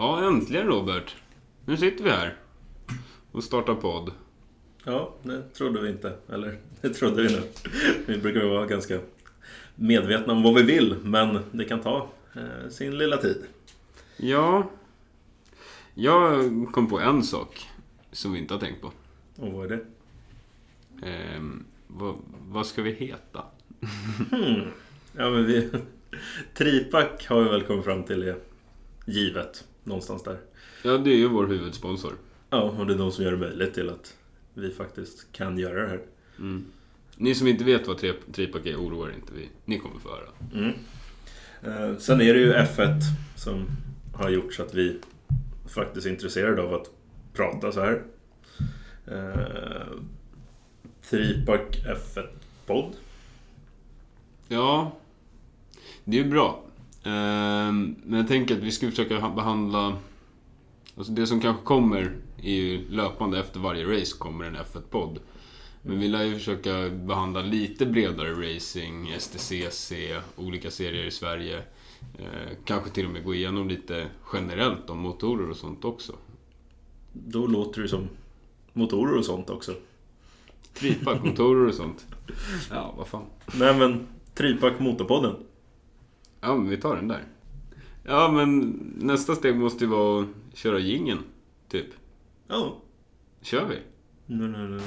[0.00, 1.16] Ja, äntligen Robert.
[1.64, 2.36] Nu sitter vi här
[3.32, 4.12] och startar podd.
[4.84, 6.16] Ja, det trodde vi inte.
[6.28, 7.42] Eller det trodde vi nu.
[8.06, 9.00] Vi brukar vara ganska
[9.74, 13.44] medvetna om vad vi vill, men det kan ta eh, sin lilla tid.
[14.16, 14.70] Ja,
[15.94, 17.68] jag kom på en sak
[18.12, 18.92] som vi inte har tänkt på.
[19.36, 19.84] Och vad är det?
[21.06, 22.14] Ehm, vad,
[22.48, 23.44] vad ska vi heta?
[24.30, 24.60] Hmm.
[25.16, 25.70] Ja, men vi...
[26.54, 28.36] Tripack har vi väl kommit fram till är
[29.06, 29.64] givet.
[29.90, 30.38] Någonstans där.
[30.84, 32.12] Ja, det är ju vår huvudsponsor.
[32.50, 34.16] Ja, och det är de som gör det möjligt till att
[34.54, 36.00] vi faktiskt kan göra det här.
[36.38, 36.64] Mm.
[37.16, 39.32] Ni som inte vet vad tri- tripack är, oroa er inte.
[39.34, 40.28] Vi, ni kommer få höra.
[40.54, 40.72] Mm.
[41.62, 43.00] Eh, sen är det ju F1
[43.36, 43.66] som
[44.14, 44.98] har gjort så att vi
[45.68, 46.90] faktiskt är intresserade av att
[47.34, 48.02] prata så här.
[49.06, 49.86] Eh,
[51.10, 52.92] Tripack F1-podd.
[54.48, 54.92] Ja,
[56.04, 56.62] det är ju bra.
[57.02, 59.96] Ehm, men jag tänker att vi ska försöka ha- behandla...
[60.96, 65.18] Alltså det som kanske kommer är ju löpande efter varje race kommer en F1-podd.
[65.82, 69.92] Men vi lär ju försöka behandla lite bredare racing, STCC,
[70.36, 71.58] olika serier i Sverige.
[72.18, 76.12] Eh, kanske till och med gå igenom lite generellt om motorer och sånt också.
[77.12, 78.08] Då låter det som
[78.72, 79.74] motorer och sånt också.
[80.74, 82.06] Tripack, motorer och sånt.
[82.70, 83.24] Ja, vad fan.
[83.54, 85.34] Nej men, Tripack Motorpodden.
[86.42, 87.24] Ja, men vi tar den där.
[88.04, 91.18] Ja, men nästa steg måste ju vara att köra gingen
[91.68, 91.86] typ.
[92.48, 92.76] Ja.
[93.42, 93.76] Kör vi?
[94.26, 94.80] Nu, nu, nu.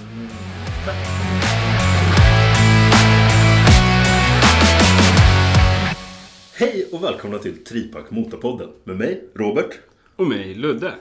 [6.60, 9.80] Hej och välkomna till Tripack Motorpodden med mig, Robert.
[10.16, 10.94] Och mig, Ludde.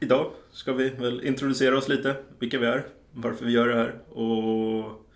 [0.00, 3.94] Idag ska vi väl introducera oss lite, vilka vi är, varför vi gör det här
[4.08, 5.06] och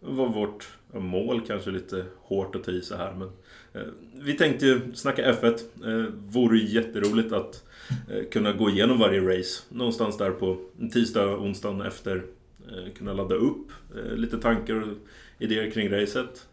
[0.00, 0.68] vad vårt
[1.00, 3.28] mål kanske lite hårt att ta i så här men
[3.72, 5.58] eh, vi tänkte ju snacka F1.
[5.84, 7.64] Eh, vore ju jätteroligt att
[8.10, 10.58] eh, kunna gå igenom varje race någonstans där på
[10.92, 12.24] tisdag, onsdagen efter
[12.68, 13.72] eh, kunna ladda upp
[14.14, 14.96] lite tankar och
[15.38, 16.46] idéer kring racet.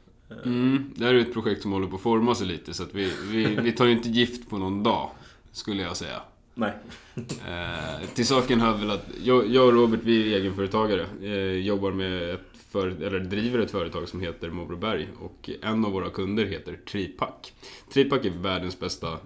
[0.45, 2.95] Mm, det här är ett projekt som håller på att forma sig lite så att
[2.95, 5.09] vi, vi, vi tar ju inte gift på någon dag,
[5.51, 6.21] skulle jag säga.
[6.59, 6.73] Nej.
[7.15, 11.05] Eh, till saken hör väl att jag, jag och Robert, vi är egenföretagare.
[11.21, 15.91] Eh, jobbar med ett för, eller driver ett företag som heter Mobroberg och en av
[15.91, 17.53] våra kunder heter Tripack.
[17.93, 19.17] Tripack är världens bästa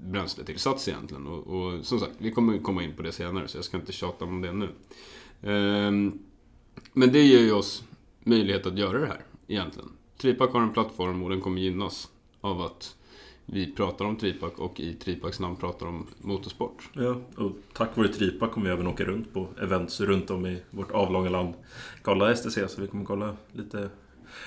[0.00, 3.64] bränsletillsats egentligen och, och som sagt, vi kommer komma in på det senare så jag
[3.64, 4.68] ska inte tjata om det nu.
[5.42, 6.18] Ehm,
[6.92, 7.84] men det ger ju oss
[8.20, 9.92] möjlighet att göra det här egentligen.
[10.16, 12.08] Tripack har en plattform och den kommer gynnas
[12.40, 12.96] av att
[13.46, 16.90] vi pratar om Tripack och i Tripacks namn pratar om motorsport.
[16.92, 20.62] Ja, och tack vare Tripa kommer vi även åka runt på events runt om i
[20.70, 21.54] vårt avlånga land.
[22.02, 23.90] Kolla STC, så vi kommer kolla lite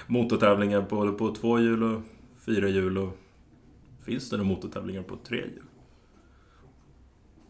[0.07, 2.01] motortävlingar både på två hjul och
[2.45, 3.17] fyra hjul och
[4.05, 5.63] finns det några motortävlingar på tre hjul?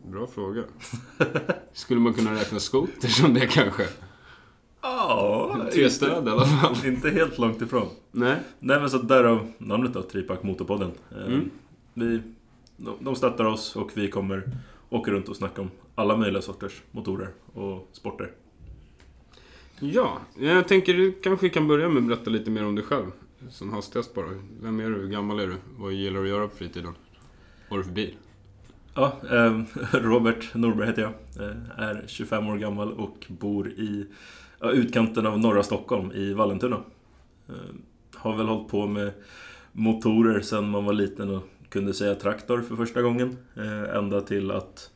[0.06, 0.64] Bra fråga.
[1.74, 3.88] Skulle man kunna räkna skoter som det kanske?
[4.82, 6.76] Ja, Tre stöd i alla fall.
[6.86, 7.88] inte helt långt ifrån.
[8.12, 8.36] Nej.
[8.60, 10.92] Nej men så därav namnet då, Tripack Motorpodden.
[11.12, 11.50] Eh, Mm.
[11.94, 12.22] Vi,
[12.78, 14.44] de, de stöttar oss och vi kommer
[14.90, 18.32] åka runt och snacka om alla möjliga sorters motorer och sporter.
[19.80, 23.06] Ja, jag tänker du kanske kan börja med att berätta lite mer om dig själv.
[23.50, 24.26] Som hastigast bara.
[24.62, 24.96] Vem är du?
[24.96, 25.56] Hur gammal är du?
[25.78, 26.94] Vad gillar du att göra på fritiden?
[27.70, 28.16] Vad har du för bil?
[28.94, 29.62] Ja, eh,
[29.94, 31.12] Robert Norberg heter jag.
[31.50, 34.06] Eh, är 25 år gammal och bor i
[34.62, 36.78] utkanten av norra Stockholm, i Vallentuna.
[37.50, 37.56] Eh,
[38.16, 39.12] har väl hållit på med
[39.72, 43.38] motorer sedan man var liten och kunde säga traktor för första gången.
[43.56, 44.92] Eh, ända till att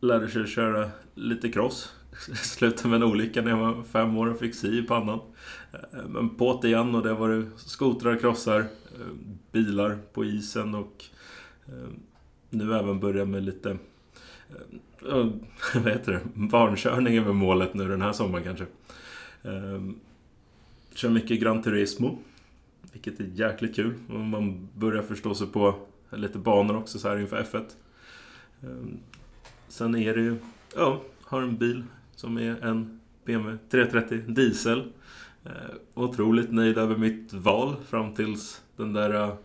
[0.00, 1.94] lärde sig köra lite cross.
[2.34, 5.20] Slutade med en olycka när jag var fem år och fick sy i pannan.
[5.72, 9.06] Eh, Men på det igen och det var det skotrar, krossar, eh,
[9.52, 11.04] bilar på isen och
[11.66, 11.88] eh,
[12.50, 13.70] nu även börja med lite
[15.10, 15.26] eh,
[15.74, 16.20] vad heter det?
[16.34, 18.66] Barnkörning är väl målet nu den här sommaren kanske.
[19.42, 19.80] Eh,
[20.94, 22.18] kör mycket Gran Turismo.
[22.92, 23.94] Vilket är jäkligt kul.
[24.08, 25.74] Man börjar förstå sig på
[26.10, 27.64] lite banor också så här inför F1.
[28.62, 28.68] Eh,
[29.68, 30.36] sen är det ju,
[30.76, 31.84] ja, har en bil
[32.14, 34.92] som är en BMW 330 diesel.
[35.44, 35.50] Eh,
[35.94, 39.36] otroligt nöjd över mitt val fram tills den där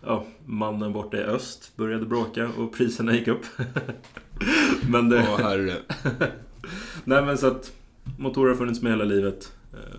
[0.00, 3.44] ja, mannen borta i öst började bråka och priserna gick upp.
[4.90, 5.18] men det...
[5.18, 5.76] Åh herre.
[7.04, 7.72] Nej men så att
[8.18, 9.52] motorer har funnits med hela livet.
[9.72, 9.98] Eh,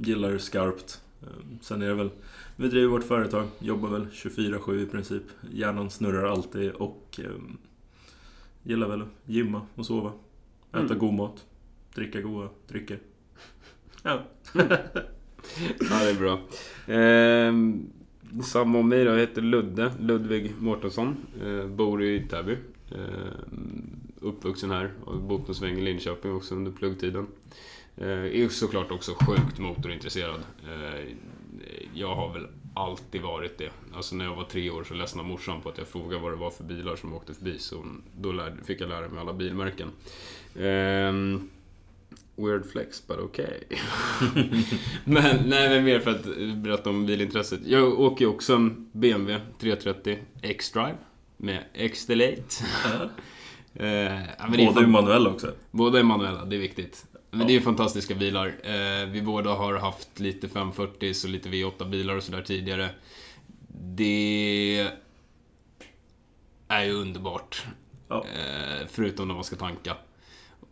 [0.00, 1.00] gillar skarpt.
[1.22, 1.28] Eh,
[1.60, 2.10] sen är det väl,
[2.56, 5.22] vi driver vårt företag, jobbar väl 24-7 i princip.
[5.52, 7.30] Hjärnan snurrar alltid och eh,
[8.62, 10.12] gillar väl att gymma och sova.
[10.70, 10.98] Äta Mm.
[10.98, 11.44] god mat.
[11.94, 12.98] Dricka goda drycker.
[14.02, 14.22] Ja.
[15.90, 16.40] Ja, det är bra.
[16.94, 17.86] Ehm,
[18.44, 19.10] Samma om mig då.
[19.10, 21.16] Jag heter Ludde, Ludvig Mårtensson.
[21.44, 22.56] Eh, bor i Täby.
[22.90, 22.98] Eh,
[24.22, 27.26] uppvuxen här och bott en sväng i Linköping också under pluggtiden.
[27.96, 30.40] Eh, är såklart också sjukt motorintresserad.
[30.62, 31.04] Eh,
[31.94, 33.70] jag har väl alltid varit det.
[33.94, 36.36] Alltså när jag var tre år så ledsnade morsan på att jag frågade vad det
[36.36, 37.58] var för bilar som åkte förbi.
[37.58, 37.84] Så
[38.16, 39.88] då lärde, fick jag lära mig alla bilmärken.
[40.54, 41.50] Um,
[42.36, 43.60] weird flex, but okay.
[45.04, 46.24] men nej, men mer för att
[46.56, 47.60] berätta om bilintresset.
[47.66, 50.96] Jag åker ju också en BMW 330 X-Drive
[51.36, 52.64] med X-Delate
[53.80, 55.52] uh, båda är manuella också.
[55.70, 57.06] Båda är manuella, det är viktigt.
[57.30, 57.46] Men ja.
[57.46, 58.46] det är ju fantastiska bilar.
[58.62, 62.90] Eh, vi båda har haft lite 540 och lite V8-bilar och sådär tidigare.
[63.68, 64.88] Det
[66.68, 67.64] är ju underbart.
[68.08, 68.24] Ja.
[68.34, 69.96] Eh, förutom när man ska tanka.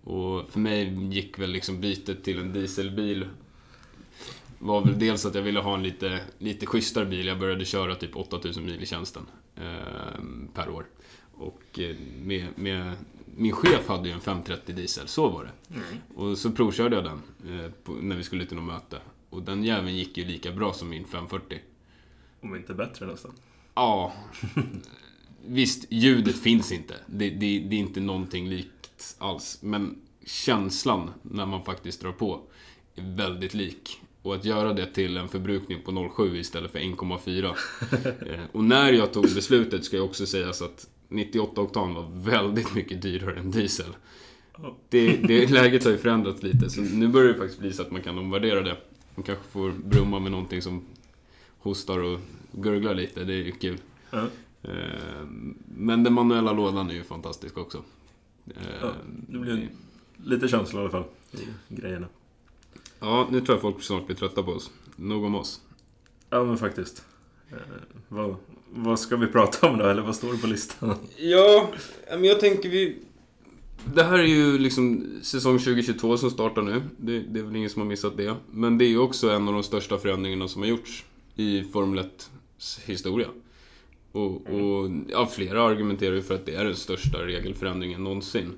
[0.04, 3.26] Och för mig gick väl liksom bytet till en dieselbil
[4.58, 7.26] var väl dels att jag ville ha en lite, lite schysstare bil.
[7.26, 9.26] Jag började köra typ 8000 mil i tjänsten
[9.56, 10.22] eh,
[10.54, 10.86] per år.
[11.40, 12.96] Och eh, med, med
[13.36, 15.74] min chef hade ju en 530 diesel, så var det.
[15.74, 15.84] Mm.
[16.14, 17.22] Och så provkörde jag den
[17.60, 18.98] eh, på, när vi skulle till något möte.
[19.30, 21.58] Och den jäveln gick ju lika bra som min 540.
[22.40, 23.32] Om inte bättre nästan.
[23.74, 24.12] Ja.
[25.46, 26.94] Visst, ljudet finns inte.
[27.06, 29.58] Det, det, det, är inte någonting likt alls.
[29.62, 32.40] Men känslan när man faktiskt drar på
[32.94, 34.00] är väldigt lik.
[34.22, 37.54] Och att göra det till en förbrukning på 0,7 istället för 1,4.
[38.32, 42.74] Eh, och när jag tog beslutet ska jag också sägas att 98 oktan var väldigt
[42.74, 43.96] mycket dyrare än diesel.
[44.88, 47.90] Det, det, läget har ju förändrats lite, så nu börjar det faktiskt bli så att
[47.90, 48.76] man kan omvärdera det.
[49.14, 50.84] Man kanske får brumma med någonting som
[51.58, 52.20] hostar och
[52.52, 53.78] gurglar lite, det är ju kul.
[54.10, 54.28] Mm.
[55.76, 57.82] Men den manuella lådan är ju fantastisk också.
[58.44, 58.92] Ja,
[59.28, 59.68] det blir en,
[60.24, 62.06] lite känsla i alla fall i grejerna.
[63.00, 64.70] Ja, nu tror jag folk snart blir trötta på oss.
[64.96, 65.60] Nog om oss.
[66.30, 67.04] Ja, men faktiskt.
[67.50, 67.56] Eh,
[68.08, 68.36] vad,
[68.72, 69.84] vad ska vi prata om då?
[69.84, 70.94] Eller vad står det på listan?
[71.16, 71.70] Ja,
[72.10, 72.96] men jag tänker vi...
[73.94, 76.82] Det här är ju liksom säsong 2022 som startar nu.
[76.96, 78.34] Det, det är väl ingen som har missat det.
[78.50, 81.04] Men det är ju också en av de största förändringarna som har gjorts
[81.36, 82.30] i Formel 1
[82.86, 83.28] historia.
[84.12, 88.52] Och, och ja, flera argumenterar ju för att det är den största regelförändringen någonsin.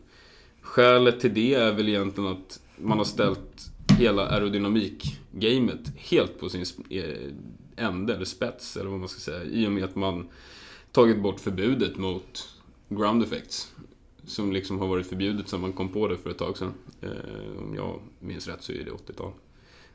[0.61, 6.64] Skälet till det är väl egentligen att man har ställt hela aerodynamik-gamet helt på sin
[6.91, 7.05] eh,
[7.77, 10.29] ände, eller spets, eller vad man ska säga, i och med att man
[10.93, 12.49] tagit bort förbudet mot
[12.89, 13.75] ground effects.
[14.25, 16.75] Som liksom har varit förbjudet sedan man kom på det för ett tag sedan.
[17.01, 19.33] Eh, om jag minns rätt så är det 80-tal.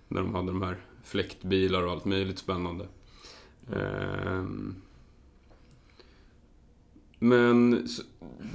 [0.07, 2.87] När de hade de här fläktbilar och allt möjligt spännande.
[3.73, 4.43] Eh,
[7.19, 7.87] men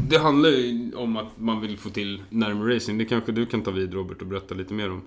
[0.09, 2.99] det handlar ju om att man vill få till närmare racing.
[2.99, 5.03] Det kanske du kan ta vid Robert och berätta lite mer om.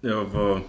[0.00, 0.60] Ja, vad...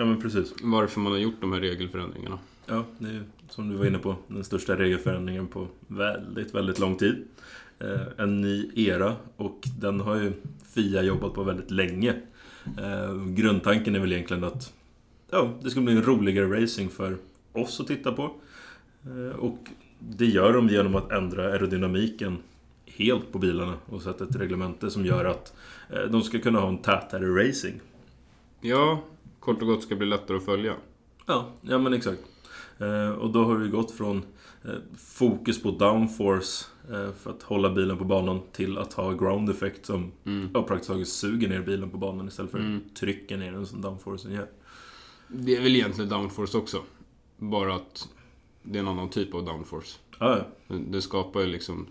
[0.00, 0.54] Ja, men precis.
[0.62, 2.38] Varför man har gjort de här regelförändringarna.
[2.66, 6.96] Ja, det är som du var inne på, den största regelförändringen på väldigt, väldigt lång
[6.96, 7.24] tid.
[7.78, 10.32] Eh, en ny era och den har ju
[10.74, 12.14] FIA jobbat på väldigt länge.
[12.78, 14.72] Eh, grundtanken är väl egentligen att
[15.30, 17.16] ja, det ska bli en roligare racing för
[17.52, 18.34] oss att titta på.
[19.04, 19.58] Eh, och
[19.98, 22.38] det gör de genom att ändra aerodynamiken
[22.86, 25.54] helt på bilarna och sätta ett reglemente som gör att
[26.10, 27.80] de ska kunna ha en tätare racing.
[28.60, 29.02] Ja,
[29.40, 30.74] kort och gott ska bli lättare att följa.
[31.26, 32.20] Ja, ja men exakt.
[32.78, 34.24] Eh, och då har vi gått från
[34.64, 39.50] eh, fokus på downforce eh, för att hålla bilen på banan till att ha ground
[39.50, 40.50] effect som mm.
[40.54, 42.80] ja, praktiskt taget suger ner bilen på banan istället för att mm.
[42.94, 44.48] trycka ner den som downforcen gör.
[45.28, 46.82] Det är väl egentligen downforce också.
[47.36, 48.08] Bara att
[48.62, 49.98] det är en annan typ av downforce.
[50.18, 50.76] Ah, ja.
[50.76, 51.86] Det skapar ju liksom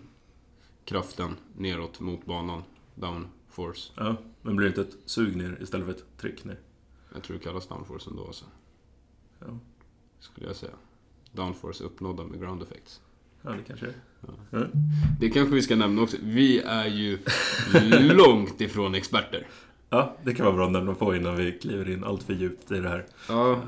[0.84, 2.62] kraften neråt mot banan.
[2.94, 3.92] Downforce.
[3.96, 6.58] Ja, men blir det inte ett sug ner istället för ett tryck ner?
[7.14, 8.44] Jag tror det kallas downforce ändå alltså.
[9.38, 9.58] Ja.
[10.20, 10.72] Skulle jag säga.
[11.32, 13.00] Downforce uppnådda med ground effects.
[13.42, 13.94] Ja, det kanske är.
[14.20, 14.58] Ja.
[14.58, 14.70] Mm.
[15.20, 16.16] Det kanske vi ska nämna också.
[16.22, 17.18] Vi är ju
[18.14, 19.46] långt ifrån experter.
[19.90, 22.70] Ja, det kan vara bra att nämna på innan vi kliver in allt för djupt
[22.70, 23.06] i det här.
[23.28, 23.62] Ja,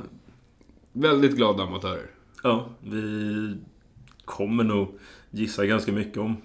[0.92, 2.11] väldigt glada amatörer.
[2.42, 3.56] Ja, vi
[4.25, 4.99] kommer nog
[5.30, 6.37] gissa ganska mycket om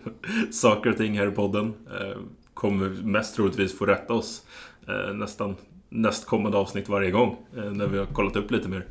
[0.52, 1.74] saker och ting här i podden.
[2.00, 2.18] Eh,
[2.54, 4.46] kommer mest troligtvis få rätta oss
[4.88, 5.56] eh, nästan
[5.92, 7.36] nästkommande avsnitt varje gång.
[7.56, 8.86] Eh, när vi har kollat upp lite mer.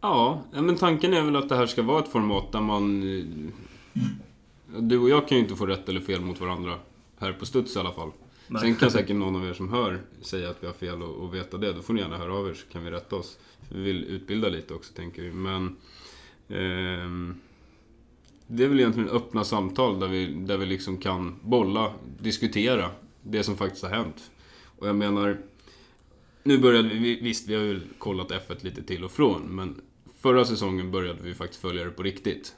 [0.00, 3.02] Ja, men tanken är väl att det här ska vara ett format där man...
[4.66, 6.74] Du och jag kan ju inte få rätt eller fel mot varandra
[7.18, 8.10] här på studs i alla fall.
[8.46, 8.62] Nej.
[8.62, 11.34] Sen kan säkert någon av er som hör säga att vi har fel och, och
[11.34, 11.72] veta det.
[11.72, 13.38] Då får ni gärna höra av er så kan vi rätta oss.
[13.68, 15.32] vi vill utbilda lite också, tänker vi.
[15.32, 15.76] Men...
[16.48, 17.34] Eh,
[18.50, 22.90] det är väl egentligen öppna samtal där vi, där vi liksom kan bolla, diskutera
[23.22, 24.30] det som faktiskt har hänt.
[24.78, 25.38] Och jag menar,
[26.48, 29.80] nu började vi, visst vi har ju kollat F1 lite till och från, men
[30.20, 32.56] förra säsongen började vi faktiskt följa det på riktigt.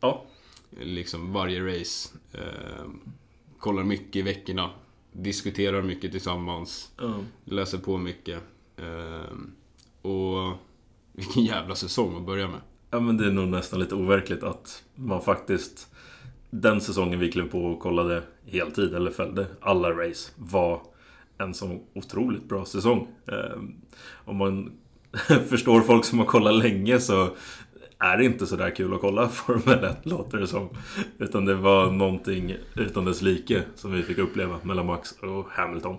[0.00, 0.24] Ja.
[0.80, 2.08] Liksom varje race.
[2.32, 2.86] Eh,
[3.58, 4.70] kollar mycket i veckorna.
[5.12, 6.92] Diskuterar mycket tillsammans.
[6.98, 7.14] Ja.
[7.44, 8.42] Läser på mycket.
[8.76, 9.36] Eh,
[10.02, 10.52] och
[11.12, 12.60] vilken jävla säsong att börja med.
[12.90, 15.94] Ja men det är nog nästan lite overkligt att man faktiskt
[16.50, 20.95] Den säsongen vi klev på och kollade heltid eller följde alla race var
[21.38, 23.08] en sån otroligt bra säsong.
[23.28, 23.60] Eh,
[24.24, 24.72] om man
[25.48, 27.28] förstår folk som har kollat länge så
[27.98, 30.68] är det inte så där kul att kolla Formel 1 låter det som.
[31.18, 35.96] Utan det var någonting utan dess like som vi fick uppleva mellan Max och Hamilton.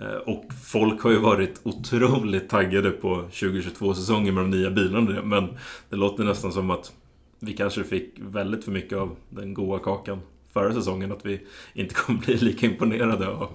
[0.00, 5.22] Ehm, och folk har ju varit otroligt taggade på 2022-säsongen med de nya bilarna.
[5.22, 5.48] Men
[5.88, 6.92] det låter nästan som att
[7.40, 10.20] vi kanske fick väldigt för mycket av den goda kakan
[10.52, 11.12] förra säsongen.
[11.12, 11.40] Att vi
[11.74, 13.50] inte kommer bli lika imponerade av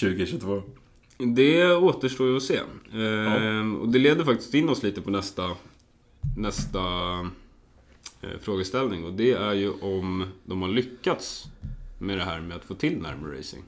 [0.00, 0.62] 2022.
[1.18, 2.60] Det återstår ju att se.
[2.92, 5.50] Ehm, Och det leder faktiskt in oss lite på nästa,
[6.36, 6.80] nästa
[8.20, 9.04] eh, frågeställning.
[9.04, 11.44] Och det är ju om de har lyckats
[11.98, 13.64] med det här med att få till närmare racing.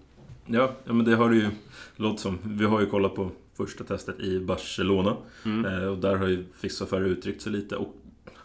[0.46, 1.48] Ja, ja men det har det ju
[1.96, 2.38] låtit som.
[2.42, 5.16] Vi har ju kollat på första testet i Barcelona.
[5.44, 7.76] Eh, och där har ju Fixaffärer uttryckt sig lite.
[7.76, 7.94] Och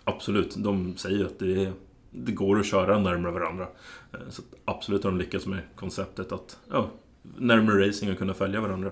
[0.03, 1.73] absolut, de säger ju att det, är,
[2.11, 3.67] det går att köra närmare varandra.
[4.13, 6.89] Eh, så absolut har de lyckats med konceptet att ja,
[7.37, 8.91] närmare racing och kunna följa varandra.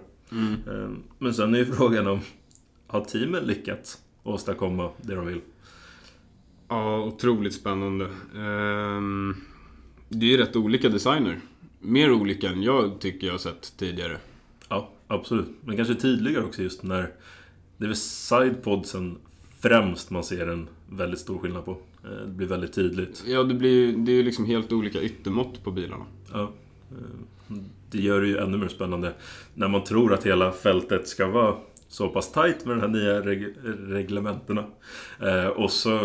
[0.68, 2.20] Eh, men sen är ju frågan om
[2.88, 5.42] har teamen lyckats åstadkomma det de vill?
[6.68, 8.06] Ja, otroligt spännande.
[8.36, 9.36] Ehm,
[10.10, 11.40] Det är ju rätt olika designer.
[11.80, 14.18] Mer olika än jag tycker jag har sett tidigare.
[14.70, 15.50] Ja, absolut.
[15.66, 17.02] Men kanske tydligare också just när
[17.78, 19.18] det är väl sidepodsen
[19.60, 21.72] främst man ser en väldigt stor skillnad på.
[22.04, 23.24] Eh, Det blir väldigt tydligt.
[23.28, 26.06] Ja, det, blir, det är ju liksom helt olika yttermått på bilarna.
[26.34, 26.52] Ja.
[27.92, 29.14] Det gör det ju ännu mer spännande
[29.54, 31.56] när man tror att hela fältet ska vara
[31.88, 33.56] så pass tight med de här nya reg
[33.88, 34.64] reglementena.
[35.20, 36.00] Eh, Och så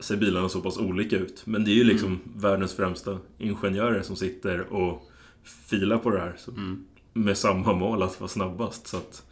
[0.00, 1.42] ser bilarna så pass olika ut.
[1.44, 5.10] Men det är ju liksom världens främsta ingenjörer som sitter och
[5.70, 6.34] filar på det här.
[6.38, 6.52] Så
[7.12, 8.86] Med samma mål att vara snabbast.
[8.86, 9.22] Så att,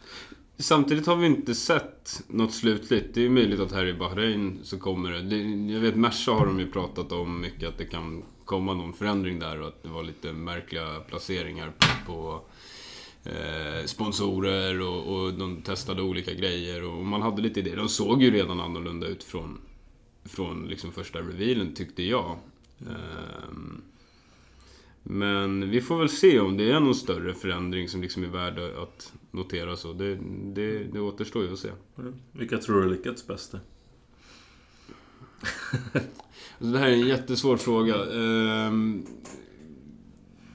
[0.59, 3.13] Samtidigt har vi inte sett något slutligt.
[3.13, 5.21] Det är möjligt att här i Bahrain så kommer det.
[5.21, 8.93] det jag vet Merca har de ju pratat om mycket att det kan komma någon
[8.93, 12.41] förändring där och att det var lite märkliga placeringar på, på
[13.29, 17.75] eh, sponsorer och, och de testade olika grejer och man hade lite idéer.
[17.75, 19.61] De såg ju redan annorlunda ut från,
[20.23, 22.37] från liksom första revealen tyckte jag.
[22.79, 23.81] Ehm,
[25.03, 28.59] men vi får väl se om det är någon större förändring som liksom är värd
[28.59, 29.93] att notera så.
[29.93, 30.15] Det,
[30.53, 31.69] det, det återstår ju att se.
[32.31, 33.55] vilka tror du lyckats bäst?
[36.59, 37.95] Alltså, det här är en jättesvår fråga.
[37.95, 39.05] Ehm,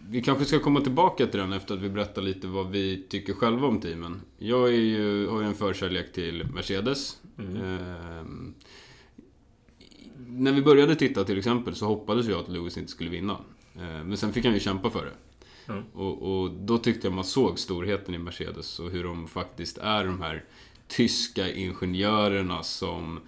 [0.09, 3.33] vi kanske ska komma tillbaka till den efter att vi berättar lite vad vi tycker
[3.33, 4.21] själva om teamen.
[4.39, 7.19] Jag är ju, har ju en förkärlek till Mercedes.
[7.39, 8.55] Ehm,
[10.27, 13.37] när vi började titta till exempel så hoppades jag att Lewis inte skulle vinna.
[13.81, 15.13] Ehm, men sen fick han ju kämpa för det.
[15.73, 15.85] Mm.
[15.93, 20.05] Och, och då tyckte jag man såg storheten i Mercedes och hur de faktiskt är
[20.05, 20.45] de här
[20.89, 23.21] tyska ingenjörerna som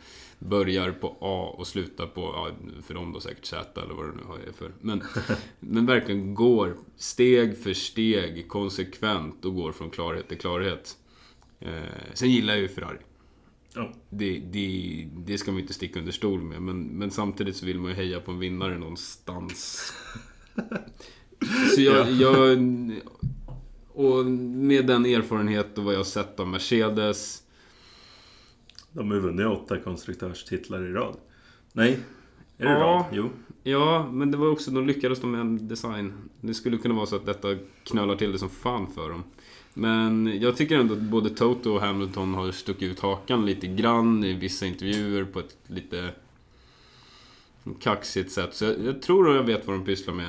[0.44, 2.50] börjar på A och slutar på, ja,
[2.82, 4.72] för dem då säkert Z eller vad det nu är för.
[4.80, 5.02] Men,
[5.60, 10.96] men verkligen går steg för steg konsekvent och går från klarhet till klarhet.
[11.60, 11.70] Eh,
[12.14, 12.98] sen gillar jag ju Ferrari.
[13.74, 13.92] Ja.
[14.10, 17.66] Det, det, det ska man ju inte sticka under stol med, men, men samtidigt så
[17.66, 19.92] vill man ju heja på en vinnare någonstans.
[21.74, 22.58] Så jag, jag...
[23.88, 27.43] Och med den erfarenhet och vad jag har sett av Mercedes.
[28.94, 31.16] De har ju vunnit åtta konstruktörstitlar i rad.
[31.72, 31.98] Nej,
[32.58, 32.78] är det Ja.
[32.78, 33.04] rad?
[33.12, 33.28] Jo.
[33.62, 36.12] Ja, men det var också, de lyckades de med en design.
[36.40, 37.48] Det skulle kunna vara så att detta
[37.84, 39.24] knölar till det som fan för dem.
[39.74, 44.24] Men jag tycker ändå att både Toto och Hamilton har stuckit ut hakan lite grann
[44.24, 46.10] i vissa intervjuer på ett lite
[47.80, 48.54] kaxigt sätt.
[48.54, 50.28] Så jag, jag tror att jag vet vad de pysslar med.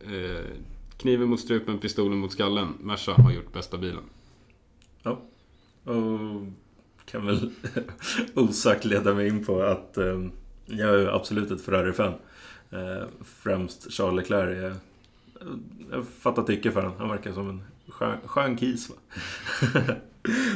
[0.00, 0.44] Eh,
[0.96, 2.68] kniven mot strupen, pistolen mot skallen.
[2.80, 4.02] Merca har gjort bästa bilen.
[5.02, 5.20] Ja.
[5.84, 6.46] Och
[7.06, 7.50] kan väl
[8.34, 10.24] osagt leda mig in på att eh,
[10.66, 12.14] jag är absolut ett Ferrari-fan.
[12.70, 14.62] Eh, främst Charles Leclerc.
[14.62, 14.72] Jag,
[15.90, 16.98] jag fattar tycke för honom.
[16.98, 18.96] Han verkar som en skön, skön kis va?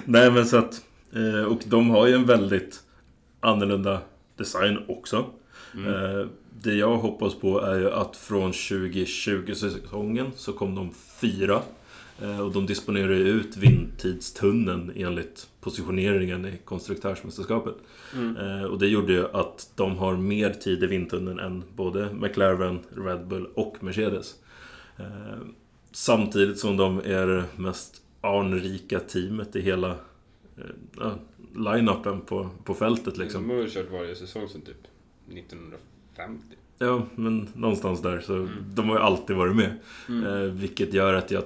[0.04, 0.84] Nej men så att...
[1.12, 2.82] Eh, och de har ju en väldigt
[3.40, 4.00] annorlunda
[4.36, 5.24] design också.
[5.74, 6.26] Eh,
[6.62, 11.62] det jag hoppas på är ju att från 2020-säsongen så kom de fyra.
[12.22, 17.74] Eh, och de disponerar ju ut vindtidstunneln enligt positioneringen i konstruktörsmästerskapet.
[18.38, 22.78] Eh, och det gjorde ju att de har mer tid i vindtunneln än både McLaren,
[22.96, 24.34] Red Bull och Mercedes.
[24.96, 25.38] Eh,
[25.92, 29.96] samtidigt som de är det mest anrika teamet i hela
[31.00, 31.12] ja,
[31.56, 33.48] line-upen på, på fältet liksom.
[33.48, 34.86] De har ju kört varje säsong sedan typ
[35.28, 36.56] 1950.
[36.78, 38.20] Ja, men någonstans där.
[38.20, 38.48] Så Mm.
[38.74, 39.74] de har ju alltid varit med.
[40.08, 40.56] Mm.
[40.56, 41.42] Vilket gör att jag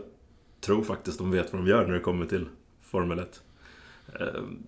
[0.62, 2.47] tror faktiskt de vet vad de gör när det kommer till
[2.83, 3.42] Formel 1.
[4.21, 4.59] Ehm,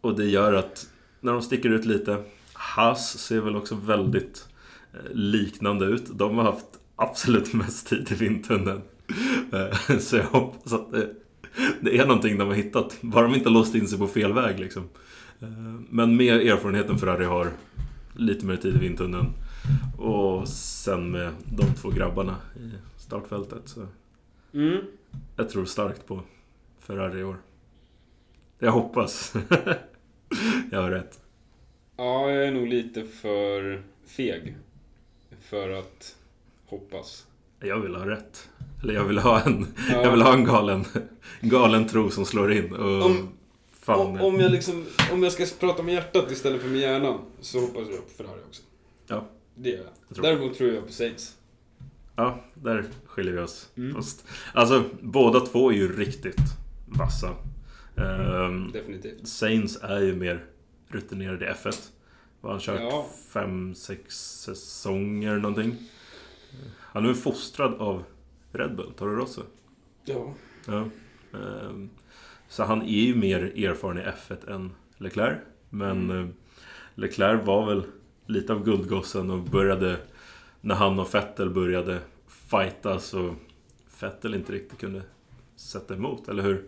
[0.00, 0.88] och det gör att
[1.20, 4.48] när de sticker ut lite Haas ser väl också väldigt
[4.92, 6.18] eh, liknande ut.
[6.18, 6.66] De har haft
[6.96, 8.82] absolut mest tid i vindtunneln.
[9.52, 11.10] Ehm, så jag hoppas att det,
[11.80, 12.96] det är någonting de har hittat.
[13.00, 14.82] Bara de inte har låst in sig på fel väg liksom.
[15.40, 17.50] Ehm, men med erfarenheten Ferrari har
[18.14, 19.26] lite mer tid i vindtunneln.
[19.98, 23.62] Och sen med de två grabbarna i startfältet.
[23.64, 23.86] Så
[24.56, 24.80] Mm
[25.36, 26.22] jag tror starkt på
[26.80, 27.36] Ferrari i år.
[28.58, 29.34] Jag hoppas.
[30.70, 31.20] jag har rätt.
[31.96, 34.56] Ja, jag är nog lite för feg
[35.42, 36.16] för att
[36.66, 37.26] hoppas.
[37.60, 38.48] Jag vill ha rätt.
[38.82, 40.02] Eller jag vill ha en, Ja.
[40.02, 40.84] jag vill ha en galen,
[41.40, 42.74] galen tro som slår in.
[42.74, 43.28] Och Om-
[43.72, 47.60] fan, Om, jag liksom, om jag ska prata med hjärtat istället för med hjärnan så
[47.60, 48.62] hoppas jag på Ferrari också.
[49.06, 49.24] Ja.
[49.54, 49.86] Det gör jag.
[50.08, 51.36] Jag tror- Däremot tror jag på Saints.
[52.16, 53.68] Ja, där skiljer vi oss.
[53.76, 53.94] Mm.
[53.94, 56.40] Fast, alltså, båda två är ju riktigt
[56.86, 57.34] vassa.
[57.96, 59.28] Ehm, Definitivt.
[59.28, 60.44] Saints är ju mer
[60.88, 61.88] rutinerad i F1.
[62.40, 62.80] Vad har han kört?
[62.80, 63.06] Ja.
[63.32, 65.76] Fem, sex säsonger någonting.
[66.78, 68.02] Han är ju fostrad av
[68.52, 69.42] Red Bull, Toro Rosso.
[70.04, 70.34] Ja.
[70.66, 70.88] Ja.
[71.38, 71.90] Ehm,
[72.48, 75.38] Så han är ju mer erfaren i F1 än Leclerc.
[75.70, 76.22] Men Mm.
[76.24, 76.28] eh,
[76.94, 77.82] Leclerc var väl
[78.26, 79.96] lite av guldgossen och började...
[80.66, 83.34] När han och Vettel började fightas och
[84.00, 85.02] Vettel inte riktigt kunde
[85.56, 86.64] sätta emot, eller hur?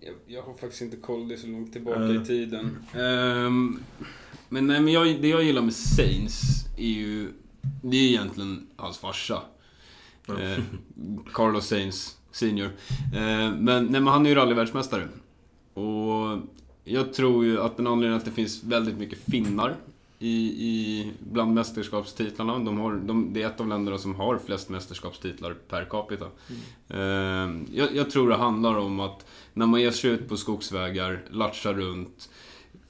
[0.00, 2.22] Jag, jag har faktiskt inte koll, det är så långt tillbaka Eh.
[2.22, 2.78] i tiden.
[2.94, 3.80] Ehm,
[4.48, 6.42] men nej, men jag, det jag gillar med Saints
[6.76, 7.32] är ju...
[7.82, 9.42] Det är egentligen hans farsa.
[10.26, 10.40] Ja.
[10.40, 10.58] Eh,
[11.32, 12.70] Carlos Sainz senior.
[13.14, 15.08] Eh, men, nej, men han är ju rallyvärldsmästare.
[15.74, 16.38] Och
[16.84, 19.76] jag tror ju att den anledningen att det finns väldigt mycket finnar
[20.18, 22.58] i, i, bland mästerskapstitlarna.
[22.58, 26.26] De har, de, det är ett av länderna som har flest mästerskapstitlar per capita.
[26.88, 31.24] Eh, jag, jag tror det handlar om att när man ger sig ut på skogsvägar,
[31.30, 32.30] latchar runt,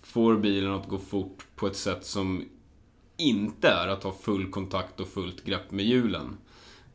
[0.02, 2.44] får bilen att gå fort på ett sätt som
[3.16, 6.37] inte är att ha full kontakt och fullt grepp med hjulen.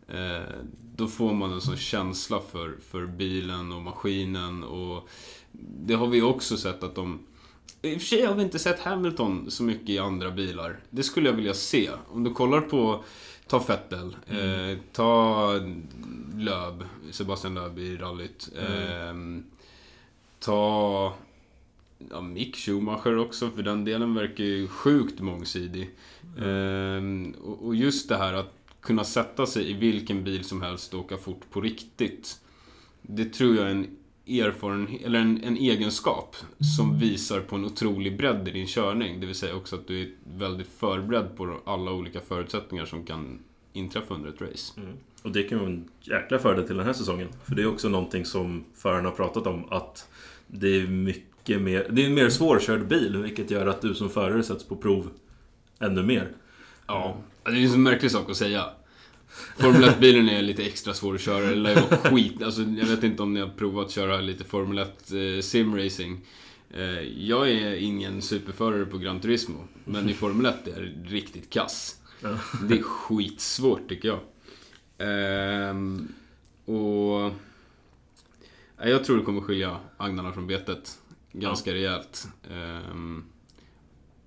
[0.07, 0.55] Eh,
[0.95, 5.09] då får man en sån känsla för, för bilen och maskinen och
[5.85, 7.19] det har vi också sett att de
[7.83, 10.79] i och för sig har vi inte sett Hamilton så mycket i andra bilar.
[10.89, 11.89] Det skulle jag vilja se.
[12.07, 13.03] Om du kollar på,
[13.47, 15.51] ta Vettel, eh, ta
[16.37, 18.49] Löb, Sebastian Löb i rallyt.
[18.57, 19.15] Eh,
[20.39, 21.13] ta
[22.09, 25.89] ja, Mick Schumacher också, för den delen verkar ju sjukt mångsidig.
[26.41, 30.93] Ehm, och, och just det här att kunna sätta sig i vilken bil som helst
[30.93, 32.39] och åka fort på riktigt.
[33.01, 36.35] Det tror jag är en erfarenhet, eller en, en egenskap
[36.77, 39.19] som visar på en otrolig bredd i din körning.
[39.19, 43.39] Det vill säga också att du är väldigt förberedd på alla olika förutsättningar som kan
[43.73, 44.81] inträffa under ett race.
[44.81, 44.93] Mm.
[45.23, 47.27] Och det kan vara en jäkla fördel till den här säsongen.
[47.43, 49.65] För det är också någonting som förarna har pratat om.
[49.71, 50.09] Att
[50.47, 51.87] det är mycket mer...
[51.89, 53.17] Det är en mer svårkörd bil.
[53.17, 55.09] Vilket gör att du som förare sätts på prov
[55.79, 56.31] ännu mer.
[56.87, 58.65] Ja, det är en så märklig sak att säga.
[59.57, 62.43] Formel 1-bilen är lite extra svår att köra, är skit.
[62.43, 66.21] Alltså, jag vet inte om ni har provat att köra lite Formel 1 eh, simracing.
[66.73, 71.49] Eh, jag är ingen superförare på Gran Turismo, men i Formel 1 är jag riktigt
[71.49, 71.99] kass.
[72.69, 74.19] Det är skitsvårt tycker jag.
[74.97, 76.07] Ehm,
[76.65, 77.31] och...
[78.77, 80.99] ja, Jag tror det kommer skilja agnarna från betet
[81.31, 82.27] ganska rejält.
[82.51, 83.23] Ehm,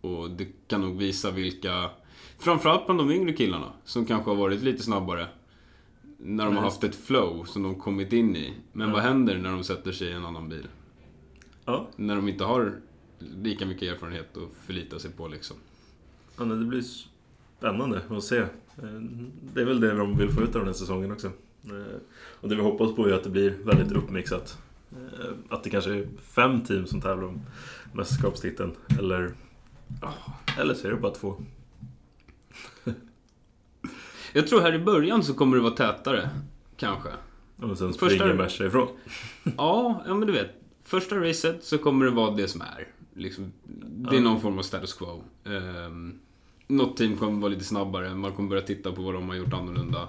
[0.01, 1.91] och det kan nog visa vilka,
[2.39, 5.27] framförallt bland de yngre killarna, som kanske har varit lite snabbare.
[6.19, 8.55] När de har haft ett flow som de kommit in i.
[8.73, 8.95] Men Ja.
[8.95, 10.67] vad händer när de sätter sig i en annan bil?
[11.65, 12.73] Ja, När de inte har
[13.19, 15.57] lika mycket erfarenhet att förlita sig på liksom.
[16.39, 16.83] ja det blir
[17.59, 18.39] spännande att se.
[18.39, 18.47] Eh,
[19.55, 21.27] Det är väl det de vill få ut av den här säsongen också.
[21.65, 21.97] Eh,
[22.41, 24.59] Och det vi hoppas på är att det blir väldigt uppmixat.
[24.93, 27.41] Eh, Att det kanske är fem team som tävlar om
[27.93, 28.73] mästerskapstiteln.
[28.99, 29.35] Eller,
[30.59, 31.37] eller så är det bara två.
[34.33, 36.31] Jag tror här i början så kommer det vara tätare.
[36.77, 37.09] Kanske.
[37.57, 38.89] Och sen Första- springer Merca ifrån.
[39.57, 40.51] Ja, ja men du vet.
[40.83, 42.89] Första racet så kommer det vara det som är.
[43.15, 43.53] Liksom,
[43.85, 45.25] det är någon form av status quo.
[45.45, 46.19] Um,
[46.69, 49.53] något team kommer vara lite snabbare, man kommer börja titta på vad de har gjort
[49.53, 50.09] annorlunda.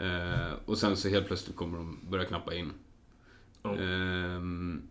[0.00, 2.72] Eh, och sen så helt plötsligt kommer de börja knappa in.
[3.62, 3.76] Ja.
[3.76, 4.82] Ehm,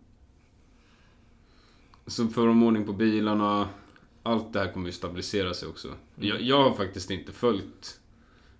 [2.06, 3.68] så får de ordning på bilarna.
[4.26, 5.94] Allt det här kommer ju stabilisera sig också.
[6.16, 8.00] Jag, jag har faktiskt inte följt...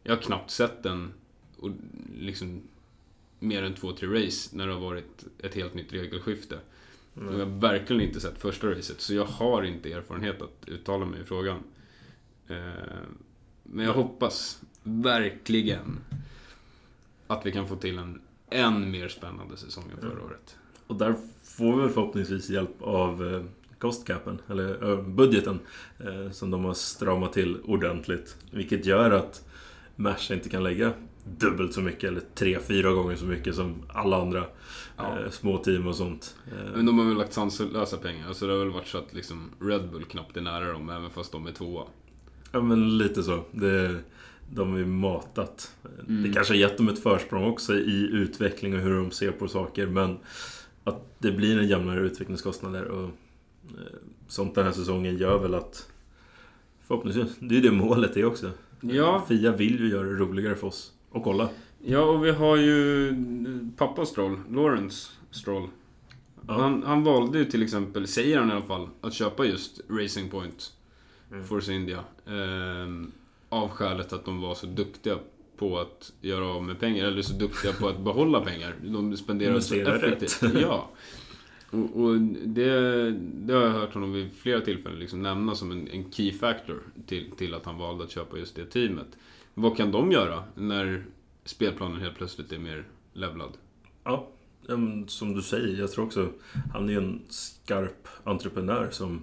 [0.02, 1.12] Jag har knappt sett den
[1.58, 1.70] och
[2.18, 2.62] liksom
[3.38, 6.58] mer än två, tre race när det har varit ett helt nytt regelskifte.
[7.14, 11.06] Och jag har verkligen inte sett första racet, så jag har inte erfarenhet att uttala
[11.06, 11.58] mig i frågan.
[12.48, 12.56] Eh,
[13.62, 15.98] men jag hoppas verkligen
[17.26, 20.56] att vi kan få till en än mer spännande säsong än förra året.
[20.86, 23.46] Och där får vi förhoppningsvis hjälp av
[23.84, 25.58] kostcapen, eller eh, budgeten,
[25.98, 28.36] eh, som de har stramat till ordentligt.
[28.50, 29.44] Vilket gör att
[29.96, 30.92] Merca inte kan lägga
[31.24, 34.44] dubbelt så mycket, eller tre, fyra gånger så mycket som alla andra
[34.96, 35.18] Ja.
[35.20, 36.36] eh, små team och sånt.
[36.74, 38.28] Men de har väl lagt sanslösa pengar.
[38.28, 41.10] Alltså det har väl varit så att liksom Red Bull knappt är nära dem, även
[41.10, 41.84] fast de är tvåa.
[42.52, 43.44] Ja men lite så.
[43.50, 43.96] Det,
[44.54, 45.74] de har ju matat.
[46.08, 46.22] Mm.
[46.22, 49.48] Det kanske har gett dem ett försprång också i utveckling och hur de ser på
[49.48, 49.86] saker.
[49.86, 50.18] Men
[50.84, 53.10] att det blir en jämnare utvecklingskostnader och
[54.28, 55.88] sånt den här säsongen gör väl att
[56.86, 58.50] förhoppningsvis, det är ju det målet är också.
[58.80, 59.24] Ja.
[59.28, 61.48] Fia vill ju göra det roligare för oss att kolla.
[61.84, 63.14] Ja, och vi har ju
[63.76, 65.68] pappa Stroll, Lawrence Stroll.
[66.48, 66.54] Ja.
[66.54, 70.30] Han, han valde ju till exempel, säger han i alla fall, att köpa just Racing
[70.30, 70.72] Point
[71.30, 71.46] Mm.
[71.46, 72.04] Force India.
[72.26, 73.12] Ehm,
[73.48, 75.18] av skälet att de var så duktiga
[75.56, 78.74] på att göra av med pengar, eller så duktiga på att behålla pengar.
[78.82, 80.42] De spenderar så effektivt.
[80.42, 80.54] rätt.
[80.60, 80.90] Ja.
[81.74, 85.88] Och, och det, det har jag hört honom vid flera tillfällen liksom nämna som en,
[85.88, 89.06] en key factor till, till att han valde att köpa just det teamet.
[89.54, 91.04] Vad kan de göra när
[91.44, 93.52] spelplanen helt plötsligt är mer levlad?
[94.04, 94.28] Ja,
[95.06, 96.28] som du säger, jag tror också
[96.72, 99.22] han är en skarp entreprenör som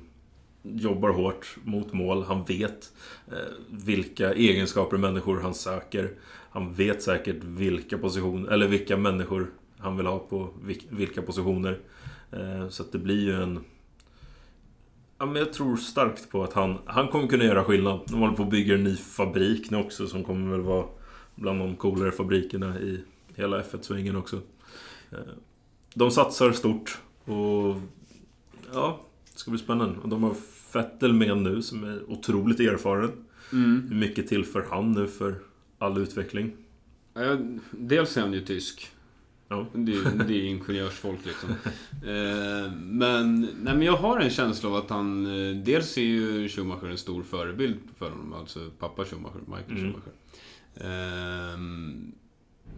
[0.63, 2.23] jobbar hårt mot mål.
[2.23, 2.93] Han vet
[3.27, 3.37] eh,
[3.69, 6.11] vilka egenskaper människor han söker.
[6.49, 10.49] Han vet säkert vilka positioner, eller vilka människor han vill ha på
[10.89, 11.79] vilka positioner.
[12.32, 13.60] Eh, så att det blir ju en...
[15.17, 18.00] Ja, men jag tror starkt på att han, han kommer kunna göra skillnad.
[18.08, 20.86] De håller på att bygga en ny fabrik nu också som kommer väl vara
[21.36, 23.04] bland de coolare fabrikerna i
[23.36, 24.36] hela F1-svängen också.
[25.12, 25.17] Eh,
[25.94, 27.76] De satsar stort och
[28.74, 29.00] ja,
[29.34, 30.00] det ska bli spännande.
[30.00, 30.36] Och de har
[30.74, 33.12] Vettel med nu som är otroligt erfaren.
[33.89, 35.36] Hur mycket tillför han nu för
[35.78, 36.54] all utveckling?
[37.72, 38.91] Dels är han ju tysk.
[39.51, 39.65] Ja.
[39.73, 41.49] Det, är- det är ingenjörsfolk liksom.
[42.03, 45.25] Eh, men, nej, men jag har en känsla av att han...
[45.25, 49.93] eh, Dels är ju Schumacher en stor förebild för honom, alltså pappa Schumacher, Michael Mm.
[49.93, 50.11] Schumacher.
[51.55, 52.11] Ehm,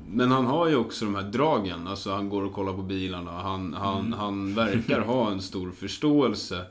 [0.08, 3.32] men han har ju också de här dragen, alltså han går och kollar på bilarna.
[3.32, 4.14] Han, han, Mm.
[4.14, 6.66] han verkar ha en stor förståelse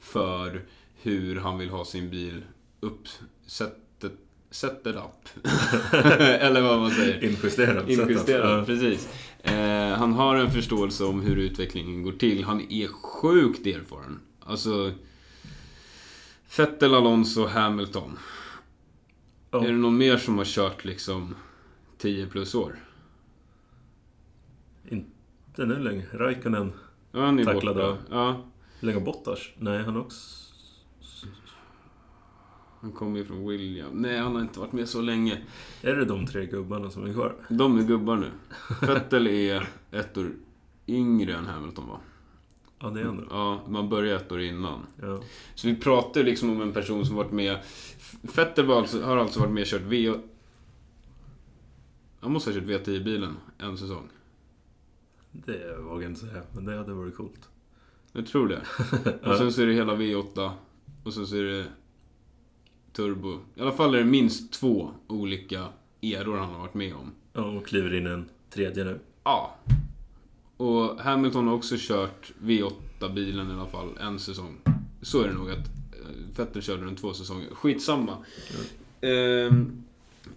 [0.00, 0.62] för
[1.02, 2.42] hur han vill ha sin bil
[2.80, 4.12] uppsättet,
[4.50, 5.44] set it up.
[6.18, 7.24] Eller vad man säger.
[7.24, 7.90] Injusterad.
[7.90, 9.08] Injusterad, precis.
[9.46, 12.44] Eh, han har en förståelse om hur utvecklingen går till.
[12.44, 14.20] Han är sjukt erfaren.
[14.40, 14.92] Alltså...
[16.56, 18.18] Vettel, Alonso, Hamilton.
[19.50, 19.64] Ja.
[19.64, 21.34] Är det någon mer som har kört liksom
[21.98, 22.78] 10 plus år?
[24.88, 26.06] Inte nu längre.
[26.12, 26.72] Raikkonen.
[27.12, 27.80] Ja, han är Tacklade.
[27.80, 27.98] borta.
[28.10, 28.44] Ja,
[28.80, 29.40] länge Bottas?
[29.58, 30.45] Nej, han också...
[32.86, 33.90] han kommer ju från William.
[33.92, 35.42] Nej, han har inte varit med så länge.
[35.82, 37.34] Är det de tre gubbarna som är kvar?
[37.48, 38.30] De är gubbar nu.
[38.86, 40.30] Vettel är ett år
[40.86, 42.00] yngre än Hamilton va?
[42.78, 43.26] Ja, det är han.
[43.30, 44.80] Ja, man börjar ett år innan.
[45.02, 45.22] Ja.
[45.54, 47.58] Så vi pratar liksom om en person som varit med...
[48.22, 50.14] Vettel alltså, har alltså varit med och kört V...
[52.20, 54.08] Han måste ha kört V10-bilen en säsong.
[55.32, 57.48] Det vågar jag inte säga, men det hade varit coolt.
[58.12, 58.62] Jag tror det.
[59.30, 60.50] Och sen så är det hela V8.
[61.04, 61.66] Och sen så är det
[62.96, 63.38] turbo.
[63.54, 65.68] I alla fall är det minst två olika
[66.00, 67.12] eror han har varit med om.
[67.32, 68.98] Ja, och kliver in en tredje nu.
[69.24, 69.54] Ja.
[70.56, 74.56] Och Hamilton har också kört V8-bilen i alla fall en säsong.
[75.02, 77.48] Så är det nog att eh, Vettel körde den två säsonger.
[77.54, 78.16] Skitsamma.
[79.00, 79.84] Ehm,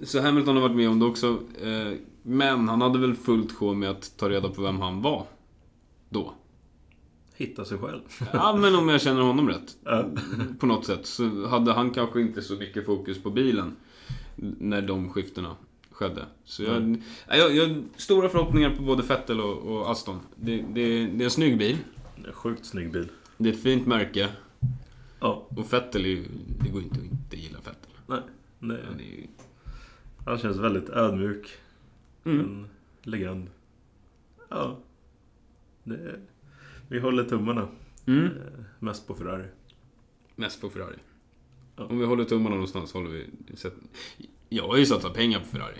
[0.03, 1.39] så Hamilton har varit med om det också.
[1.61, 1.93] Eh,
[2.23, 5.25] men han hade väl fullt sjå med att ta reda på vem han var.
[6.09, 6.33] Då.
[7.39, 7.99] Hitta sig själv.
[8.33, 9.77] Ja, men om jag känner honom rätt.
[10.59, 11.05] På något sätt.
[11.05, 13.75] Så hade han kanske inte så mycket fokus på bilen.
[14.35, 15.55] När de skiftena
[15.91, 16.25] skedde.
[16.43, 17.01] Så jag, Mm.
[17.27, 20.19] ja, jag, jag stora förhoppningar på både Vettel och, och Aston.
[20.35, 21.77] Det, det, det är en snygg bil.
[22.27, 23.07] En Sjukt snygg bil.
[23.37, 24.29] Det är ett fint märke.
[25.19, 26.25] Ja, Och Vettel är ju...
[26.63, 27.91] Det går inte att inte gilla Vettel.
[28.07, 28.19] nej.
[28.59, 28.77] nej.
[28.89, 29.27] Han är.
[30.25, 31.49] Han känns väldigt ödmjuk.
[32.23, 32.39] Mm.
[32.39, 32.67] En
[33.03, 33.47] legend.
[34.49, 34.77] Ja.
[35.83, 36.19] Det,
[36.89, 37.67] vi håller tummarna.
[38.05, 38.25] Mm.
[38.25, 38.31] Eh,
[38.79, 39.45] Mest på Ferrari.
[40.35, 40.95] Mest på Ferrari.
[41.75, 41.83] Ja.
[41.85, 43.27] Om vi håller tummarna någonstans håller vi...
[44.49, 45.77] Jag har ju satsat pengar på Ferrari.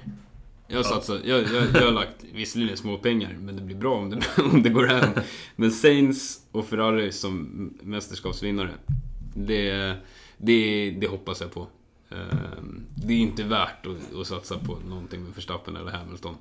[0.67, 0.89] Jag har, Ja.
[0.89, 4.21] satsat, jag, jag, jag har lagt, visserligen små pengar, men det blir bra om det,
[4.53, 5.09] om det går hem.
[5.55, 7.49] Men Saints och Ferrari som
[7.83, 8.71] mästerskapsvinnare,
[9.35, 9.95] det,
[10.37, 11.67] det, det hoppas jag på.
[12.09, 16.35] Ehm, Det är inte värt att, att satsa på någonting med Verstappen eller Hamilton.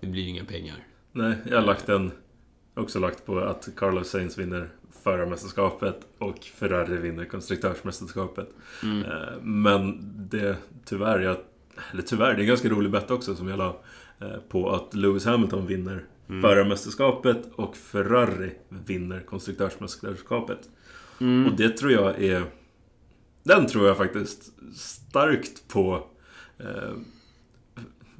[0.00, 0.86] Det blir inga pengar.
[1.12, 2.10] Nej, jag har lagt en...
[2.78, 4.68] också lagt på att Carlos Sainz vinner
[5.02, 8.48] förarmästerskapet och Ferrari vinner konstruktörsmästerskapet.
[8.82, 9.04] Mm.
[9.04, 9.98] Eh, Men
[10.30, 11.36] det tyvärr, jag,
[11.92, 13.76] eller tyvärr, det är en ganska rolig bett också som jag la
[14.20, 16.42] eh, på att Lewis Hamilton vinner Mm.
[16.42, 20.58] förarmästerskapet och Ferrari vinner konstruktörsmästerskapet.
[21.20, 21.46] Mm.
[21.46, 22.44] Och det tror jag är...
[23.42, 26.06] Den tror jag faktiskt starkt på.
[26.58, 26.92] Eh,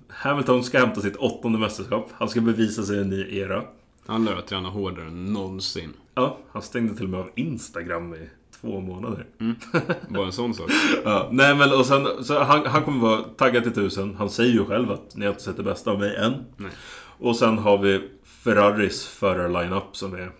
[0.09, 2.11] Hamilton ska hämta sitt åttonde mästerskap.
[2.13, 3.65] Han ska bevisa sig i en ny era.
[4.09, 5.93] Han lär ha tränat hårdare än någonsin.
[6.15, 8.29] Ja, han stängde till och med av Instagram i
[8.61, 9.27] två månader.
[10.09, 10.71] Bara en sån sak.
[11.05, 14.15] Ja, nej men och sen, så han, han kommer vara taggad till tusen.
[14.15, 16.33] Han säger ju själv att ni har inte sett det bästa av mig än.
[16.57, 16.71] Nej.
[17.19, 20.31] Och sen har vi Ferraris förarlineup som är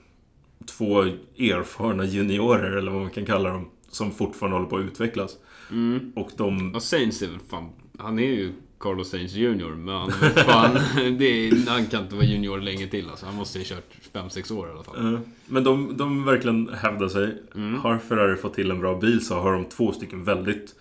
[0.67, 1.03] två
[1.39, 5.37] erfarna juniorer, eller vad man kan kalla dem, som fortfarande håller på att utvecklas.
[5.71, 6.13] Mm.
[6.17, 6.75] Och de...
[6.75, 7.71] Och Sainz är väl fan...
[7.99, 10.75] Han är ju Carlos Sainz Junior, men fan,
[11.19, 13.27] det är, han kan inte vara junior länge till alltså.
[13.27, 15.15] Han måste ju ha kört 5-6 år i alla fall.
[15.15, 17.43] eh, Men de, de verkligen hävdar sig.
[17.55, 17.81] Mm.
[17.81, 20.75] Har Ferrari fått till en bra bil så har de två stycken väldigt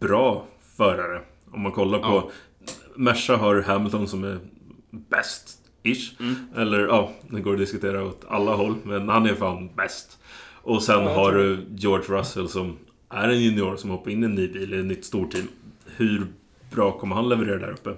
[0.00, 1.20] bra förare.
[1.50, 2.04] Om man kollar på...
[2.06, 2.30] Ja.
[2.96, 4.38] Merca har Hamilton som är
[4.90, 5.58] bäst.
[5.82, 6.20] Ish.
[6.20, 6.34] Mm.
[6.56, 8.74] Eller ja, det går att diskutera åt alla håll.
[8.84, 10.18] Men han är fan bäst.
[10.62, 12.76] Och sen Ja, har du George Russell som
[13.08, 15.48] är en junior som hoppar in i en ny bil i ett nytt storteam.
[15.96, 16.26] Hur
[16.70, 17.94] bra kommer han leverera där uppe?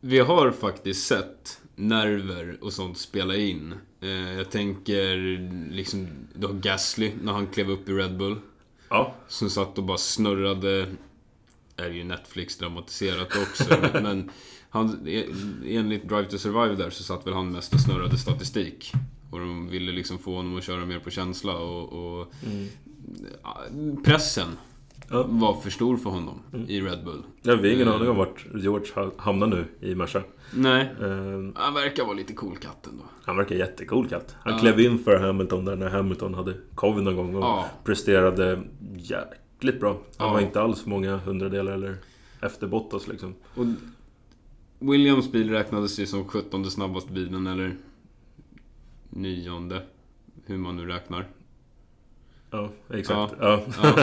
[0.00, 3.74] Vi har faktiskt sett nerver och sånt spela in.
[4.00, 5.16] Eh, jag tänker
[5.72, 8.36] liksom, du har Gasly när han klev upp i Red Bull.
[8.88, 10.86] Ja, Som satt och bara snurrade.
[11.76, 13.64] Är ju Netflix dramatiserat också.
[14.02, 14.30] men
[14.70, 15.26] han, e-
[15.66, 18.92] enligt Drive to Survive där så satt väl han mest och snurrade statistik.
[19.30, 21.92] Och de ville liksom få honom att köra mer på känsla och...
[22.20, 22.32] och
[23.42, 23.60] ja,
[24.04, 24.48] pressen
[25.10, 25.26] Ja.
[25.28, 27.22] var för stor för honom i Red Bull.
[27.42, 27.94] jag har ingen Mm.
[27.94, 30.22] aning om vart George ha- hamnar nu i Merca.
[30.54, 30.82] Nej.
[31.00, 33.02] Eh, Han verkar vara lite cool katt ändå.
[33.24, 34.36] Han verkar jättecool katt.
[34.40, 34.58] Han Ja.
[34.58, 37.66] klev in för Hamilton där när Hamilton hade covid någon gång och Ja.
[37.84, 38.60] presterade
[38.96, 39.90] jäkligt bra.
[40.16, 40.32] Han Ja.
[40.32, 41.96] var inte alls många hundradelar eller
[42.40, 43.34] efter Bottas liksom.
[43.54, 43.64] Och
[44.78, 47.76] Williams bil räknades ju som 17 snabbast bilen eller
[49.10, 49.82] nionde.
[50.46, 51.26] Hur man nu räknar.
[52.50, 53.34] Ja, exakt.
[53.40, 53.60] Ja.
[53.82, 53.94] Ja.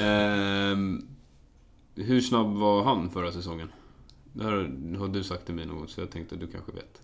[0.04, 1.02] Ehm,
[1.94, 3.68] hur snabb var han förra säsongen?
[4.32, 6.72] Det här har du sagt till mig någon gång, så jag tänkte att du kanske
[6.72, 7.00] vet.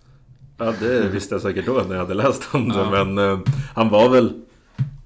[0.59, 2.79] Ja, det visste jag säkert då när jag hade läst om det.
[2.79, 3.05] Ja.
[3.05, 3.39] Men eh,
[3.75, 4.33] han var väl...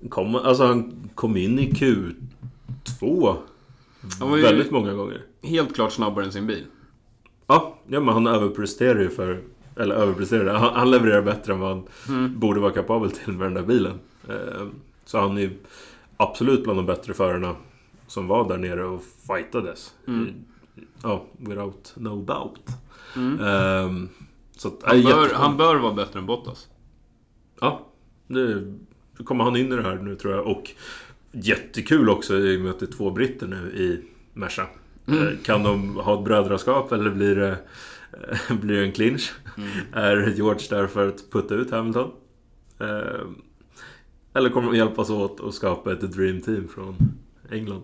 [0.09, 3.37] Kom, alltså han kom in i Q2
[4.21, 5.23] Han var ju väldigt många gånger.
[5.43, 6.65] helt klart snabbare än sin bil.
[7.47, 9.41] Ja, ja men han överpresterar ju för...
[9.77, 10.55] Eller överpresterar.
[10.55, 12.39] Han, han levererar bättre än vad han Mm.
[12.39, 13.99] borde vara kapabel till med den där bilen.
[14.29, 14.67] Eh,
[15.09, 15.51] Så han är
[16.17, 17.57] absolut bland de bättre förarna
[18.07, 19.95] som var där nere och fightades.
[20.07, 20.35] Mm.
[21.03, 22.61] Ja, without no doubt.
[23.17, 23.41] Mm.
[23.41, 24.09] Ehm,
[24.57, 26.69] Så att, Han, bör, han bör vara bättre än Bottas.
[27.61, 27.87] Ja,
[29.17, 30.47] då kommer han in i det här nu tror jag.
[30.47, 30.71] Och
[31.33, 34.67] jättekul också i och med att det är två britter nu i Merca.
[35.07, 35.27] Mm.
[35.29, 37.57] Eh, Kan de ha ett brödraskap eller blir det,
[38.49, 39.33] eh, blir det en clinch?
[39.57, 39.69] Mm.
[39.93, 42.11] Är George där för att putta ut Hamilton?
[44.39, 46.97] Eller kommer de hjälpas åt att skapa ett dream team från
[47.51, 47.83] England?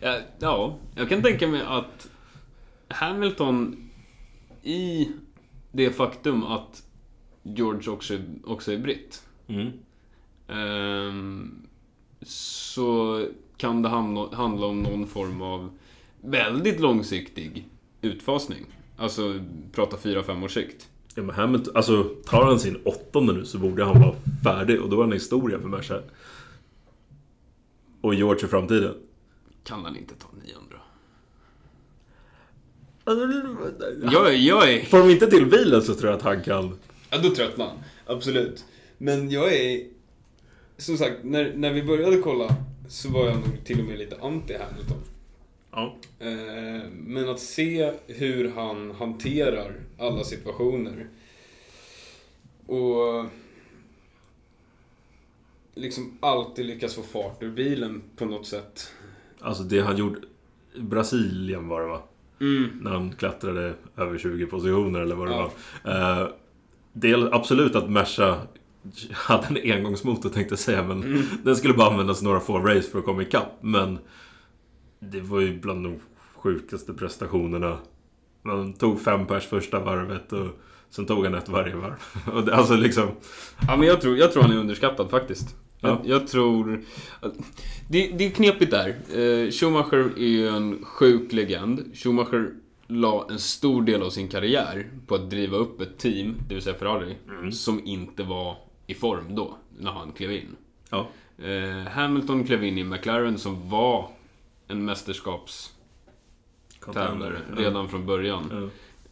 [0.00, 2.10] Ja, ja, jag kan tänka mig att
[2.88, 3.90] Hamilton
[4.62, 5.08] i
[5.72, 6.82] det faktum att
[7.42, 9.22] George också, också är britt.
[9.46, 9.68] Mm.
[10.48, 11.66] ehm,
[12.22, 13.24] så
[13.56, 15.78] kan det hamna, handla om någon form av
[16.20, 17.68] väldigt långsiktig
[18.00, 18.64] utfasning.
[18.96, 20.87] Alltså, prata 4-5 års sikt.
[21.18, 24.88] Ja, men Hamilton, alltså tar han sin åttonde nu så borde han vara färdig och
[24.90, 26.00] då är han historia för Merca.
[28.00, 28.94] Och George i framtiden.
[29.64, 30.78] Kan han inte ta 900?
[34.12, 34.84] Jag, är- jag är...
[34.84, 36.78] Får de inte till bilen så tror jag att han kan...
[37.10, 37.76] Ja, då tröttnar han.
[38.06, 38.64] Absolut.
[38.98, 39.86] Men jag är...
[40.76, 42.56] Som sagt, när, när vi började kolla
[42.88, 44.98] så var jag nog till och med lite anti Hamilton.
[45.70, 45.96] Ja.
[46.18, 51.06] Eh, men att se hur han hanterar alla situationer
[52.66, 53.24] och
[55.74, 58.92] liksom alltid lyckas få fart ur bilen på något sätt.
[59.40, 60.20] Alltså det han gjorde...
[60.76, 62.02] Brasilien var det va?
[62.40, 62.78] Mm.
[62.82, 65.50] När han klättrade över 20 positioner eller vad det Ja.
[65.84, 66.20] var.
[66.22, 66.28] Eh,
[66.92, 68.40] det är absolut att Merca
[69.12, 70.82] hade en engångsmotor tänkte jag säga.
[70.82, 71.22] Men Mm.
[71.44, 73.52] den skulle bara användas några få race för att komma ikapp.
[73.60, 73.98] Men
[75.00, 75.96] det var ju bland de
[76.34, 77.78] sjukaste prestationerna.
[78.42, 80.46] Man tog fem pers första varvet och
[80.90, 81.94] sen tog han ett varje varv.
[82.34, 83.08] Och det, alltså liksom...
[83.68, 85.56] Ja, men jag tror, jag tror han är underskattad faktiskt.
[85.80, 85.88] Ja.
[85.88, 86.84] Jag, jag tror...
[87.88, 88.88] Det, det är knepigt där.
[88.88, 91.90] Eh, Schumacher är ju en sjuk legend.
[91.94, 92.50] Schumacher
[92.86, 96.62] la en stor del av sin karriär på att driva upp ett team, det vill
[96.62, 97.52] säga Ferrari, Mm.
[97.52, 98.56] som inte var
[98.86, 100.56] i form då, när han klev in.
[100.90, 101.08] Ja.
[101.38, 104.08] Eh, Hamilton klev in i McLaren som var
[104.68, 108.44] en mästerskapstävlare redan från början.
[108.50, 108.56] Ja.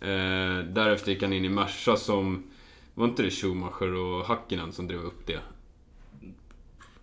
[0.08, 2.42] Eh, därefter gick han in i Merca som...
[2.94, 5.40] Var inte det Schumacher och Hakkinen som drev upp det?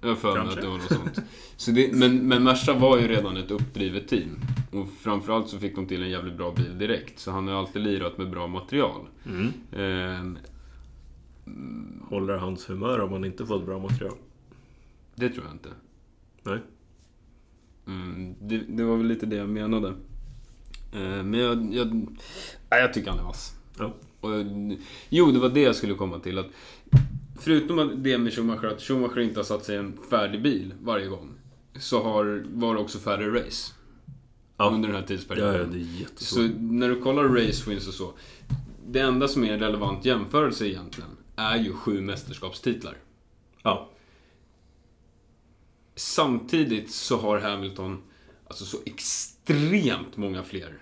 [0.02, 1.20] Jag för mig att det var något sånt.
[1.58, 4.40] Så det, men, men Merca var ju redan ett uppdrivet team.
[4.72, 7.20] Och framförallt så fick de till en jävligt bra bil direkt.
[7.20, 9.08] Så han har alltid lirat med bra material.
[9.26, 9.54] Mm.
[9.72, 10.24] Eh,
[12.10, 14.14] Håller hans humör om man inte får ett bra material?
[15.16, 15.70] det tror jag inte.
[16.44, 16.60] Nej.
[17.88, 19.88] Mm, det, det var väl lite det jag menade.
[20.94, 21.94] Eh, men jag, jag,
[22.70, 23.54] nej, jag tycker han är vass.
[23.80, 23.94] Ja.
[24.20, 24.30] Och,
[25.10, 26.38] jo, det var det jag skulle komma till.
[26.40, 26.48] Att
[27.40, 30.74] förutom att det med Schumacher, att Schumacher inte har satt sig i en färdig bil
[30.82, 31.30] varje gång.
[31.80, 33.74] Så har, var det också färre race.
[34.58, 34.70] Ja.
[34.70, 35.56] Under den här Ja, tidsperioden.
[35.56, 36.46] ja, det är jättesvårt.
[36.46, 38.14] Så när du kollar race wins och så.
[38.88, 42.98] Det enda som är en relevant jämförelse egentligen är ju sju mästerskapstitlar.
[43.64, 43.90] Ja.
[45.96, 48.02] Samtidigt så har Hamilton
[48.48, 50.78] alltså så extremt många fler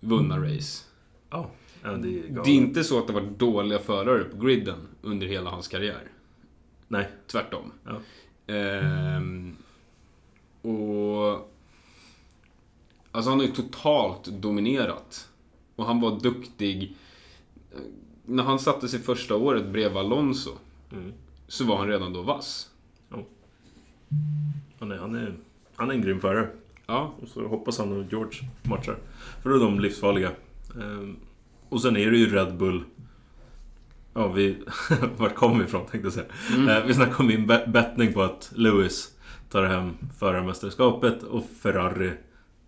[0.00, 0.84] vunna race.
[1.30, 1.50] Ja.
[1.82, 2.22] ja, det är.
[2.44, 6.10] Det är inte så att det var dåliga förare på griden under hela hans karriär.
[6.88, 7.08] Nej.
[7.26, 7.72] Tvärtom.
[7.84, 8.00] Ja.
[8.54, 9.56] Ehm,
[10.62, 11.54] och...
[13.12, 15.28] Alltså han har ju totalt dominerat.
[15.76, 16.96] Och han var duktig.
[18.24, 20.50] När han satte sig första året bredvid Alonso
[20.92, 21.12] Mm.
[21.48, 22.70] så var han redan då vass.
[24.80, 25.34] Han, är, han, är,
[25.76, 26.48] han är en grym förare.
[26.86, 28.96] Ja, Och så hoppas han att George matchar.
[29.42, 30.30] För då är de livsfarliga.
[30.80, 31.16] Ehm,
[31.68, 32.84] och sen är det ju Red Bull.
[34.14, 34.58] Ja, vi...
[35.16, 36.26] Vart kom vi ifrån tänkte jag säga.
[36.56, 36.68] Mm.
[36.68, 39.14] Eh, vi snackade om min be- bettning på att Lewis
[39.50, 42.12] tar hem förarmästerskapet och Ferrari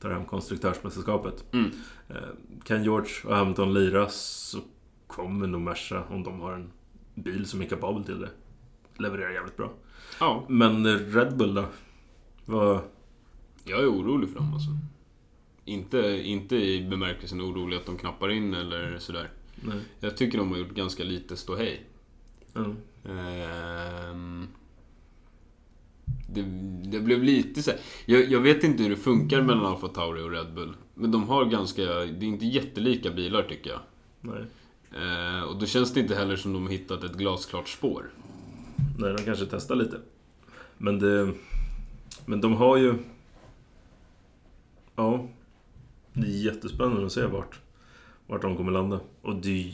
[0.00, 1.44] tar hem konstruktörsmästerskapet.
[1.52, 1.70] Mm.
[2.08, 2.16] Eh,
[2.64, 4.58] kan George och Hamilton lira så
[5.06, 6.70] kommer nog Merca, om de har en
[7.14, 8.28] bil som är kapabel till det,
[8.98, 9.72] leverera jävligt bra.
[10.20, 10.44] Ja.
[10.48, 11.64] Men Red Bull då?
[12.44, 12.80] Vad...
[13.64, 14.70] Jag är orolig för dem alltså.
[15.64, 19.30] Inte, inte i bemärkelsen orolig att de knappar in eller sådär.
[19.54, 19.78] Nej.
[20.00, 21.86] Jag tycker de har gjort ganska lite ståhej.
[23.04, 24.48] Ehm,
[26.28, 26.42] det,
[26.90, 27.80] det blev lite så här.
[28.06, 30.76] Jag, jag vet inte hur det funkar mellan Alfa Tauri och Red Bull.
[30.94, 33.80] Men de har ganska, det är inte jättelika bilar tycker jag.
[34.20, 34.44] Nej.
[35.02, 38.10] Ehm, och då känns det inte heller som de har hittat ett glasklart spår.
[38.98, 39.96] Nej, de kanske testar lite.
[40.78, 41.32] Men det...
[42.26, 42.94] Men de har ju...
[44.96, 45.28] Ja.
[46.12, 47.60] Det är jättespännande att se vart,
[48.26, 49.00] vart de kommer landa.
[49.22, 49.72] Och det är ju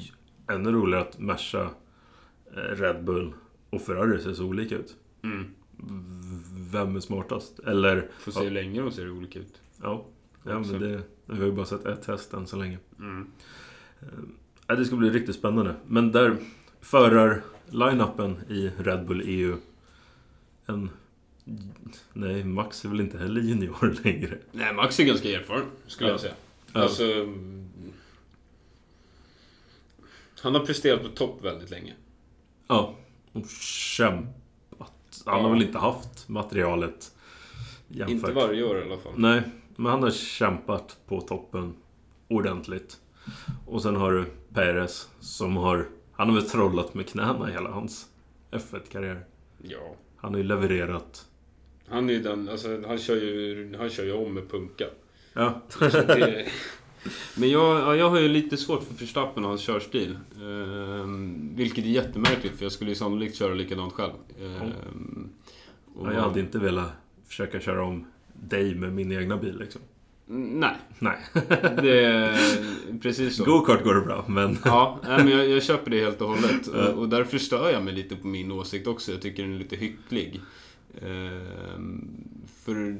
[0.48, 1.70] ännu roligare att Merca,
[2.56, 3.32] eh, Red Bull
[3.70, 4.96] och Ferrari ser så olika ut.
[5.22, 5.44] Mm.
[6.72, 7.58] Vem är smartast?
[7.58, 8.10] Eller...
[8.18, 9.60] Får se hur länge de ser olika ut.
[9.82, 10.04] Ja.
[10.42, 11.02] Ja, men det...
[11.26, 12.78] Vi har ju bara sett ett test än så länge.
[12.98, 13.30] Mm.
[14.66, 15.74] Ja, det ska bli riktigt spännande.
[15.86, 16.36] Men där
[17.70, 19.56] förar-line-upen i Red Bull är ju
[20.66, 20.90] en...
[22.12, 24.38] Nej, Max är väl inte heller junior längre.
[24.52, 26.12] Nej, Max är ganska erfaren, skulle Ja.
[26.14, 26.34] jag säga.
[26.72, 26.80] Ja.
[26.80, 27.04] Alltså...
[27.04, 27.68] mm,
[30.40, 31.94] Han har presterat på topp väldigt länge.
[32.68, 32.94] Ja,
[33.32, 35.22] och kämpat.
[35.24, 35.48] Han har Ja.
[35.48, 37.12] väl inte haft materialet
[37.88, 38.10] jämfört.
[38.14, 39.12] Inte varje år i alla fall.
[39.16, 39.42] Nej,
[39.76, 41.74] men han har kämpat på toppen
[42.28, 42.96] ordentligt.
[43.66, 44.24] Och sen har du
[44.54, 45.88] Perez som har...
[46.16, 48.06] Han har väl trollat med knäna i hela hans
[48.50, 49.24] F1-karriär.
[49.62, 49.96] Ja.
[50.16, 51.26] Han har ju levererat.
[51.88, 54.84] Han är ju den, alltså han kör ju, han kör ju om med punka.
[55.32, 56.46] Ja, det,
[57.36, 60.18] men jag, ja, jag har ju lite svårt för Verstappen och hans körstil.
[60.42, 64.12] Ehm, vilket är jättemärkligt för jag skulle ju sannolikt köra likadant själv.
[64.40, 65.28] Ehm,
[66.04, 66.90] Ja, jag hade inte velat
[67.26, 69.80] försöka köra om dig med min egna bil liksom.
[70.28, 71.16] Nej, Nej.
[71.82, 72.38] det är
[73.02, 73.44] precis så.
[73.44, 74.58] Go-kart går det bra, men...
[74.64, 76.66] Ja, nej, men jag, jag köper det helt och hållet.
[76.66, 79.12] Och, och därför stör jag mig lite på min åsikt också.
[79.12, 80.40] Jag tycker den är lite hycklig.
[81.02, 82.10] Ehm,
[82.64, 82.96] för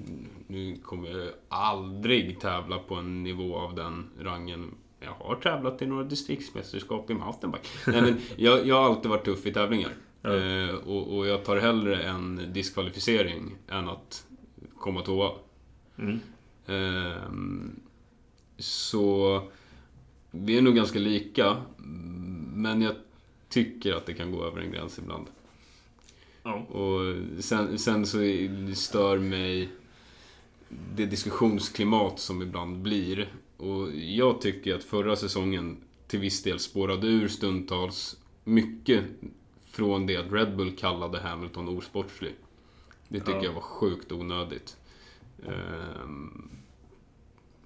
[0.46, 4.74] nu kommer jag aldrig tävla på en nivå av den rangen.
[5.00, 7.68] Jag har tävlat i några distriktsmästerskap i mountainbike.
[7.86, 9.92] Nej, men jag, jag har alltid varit tuff i tävlingar.
[10.22, 10.36] Ja.
[10.36, 14.26] Eh, och, och jag tar hellre en diskvalificering än att
[14.78, 15.30] komma tvåa.
[15.98, 16.20] Mm.
[16.66, 17.80] Ehm,
[18.58, 19.42] så
[20.30, 21.56] vi är nog ganska lika.
[22.54, 22.94] Men jag
[23.48, 25.26] tycker att det kan gå över en gräns ibland.
[26.42, 26.54] Ja.
[26.54, 28.18] Och sen, sen så
[28.74, 29.68] stör mig
[30.94, 33.32] det diskussionsklimat som ibland blir.
[33.56, 39.04] Och jag tycker att förra säsongen till viss del spårade ur stundtals mycket
[39.64, 42.34] från det att Red Bull kallade Hamilton osportslig.
[43.08, 43.44] Det tycker Ja.
[43.44, 44.76] jag var sjukt onödigt.
[45.46, 46.48] Ehm,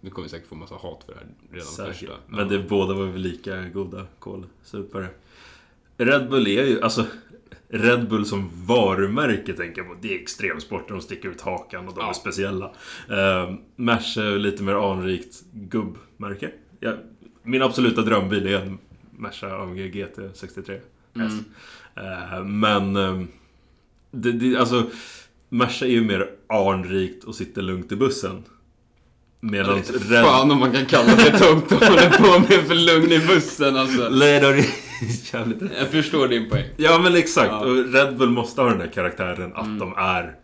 [0.01, 1.97] vi kommer säkert få massa hat för det här redan Säkert.
[1.97, 2.13] första.
[2.27, 5.07] Men det båda var väl lika goda kolsupare.
[5.97, 7.07] Red Bull är ju, alltså
[7.69, 9.97] Red Bull som varumärke tänker jag på.
[10.01, 12.09] Det är extremsporter, de sticker ut hakan och de Ja.
[12.09, 12.67] är speciella.
[13.11, 16.51] Uh, Merca är lite mer anrikt gubbmärke.
[16.81, 16.95] Ja,
[17.43, 18.79] min absoluta drömbil är en
[19.11, 20.83] Merca AMG GT 63 S.
[21.15, 21.35] Mm.
[21.95, 22.97] Eh, men...
[22.97, 23.27] eh,
[24.11, 24.91] det, det, alltså...
[25.53, 28.45] Merca är ju mer anrikt och sitter lugnt i bussen.
[29.41, 30.25] Medan Red...
[30.25, 33.77] Fan om man kan kalla det tungt att hålla på med för lugn i bussen
[33.77, 34.09] alltså.
[34.11, 34.67] Det är
[35.79, 36.65] Jag förstår din poäng.
[36.77, 37.51] Ja men exakt.
[37.51, 37.59] Ja.
[37.59, 39.79] Och Red Bull måste ha den där karaktären att Mm.
[39.79, 40.37] de är...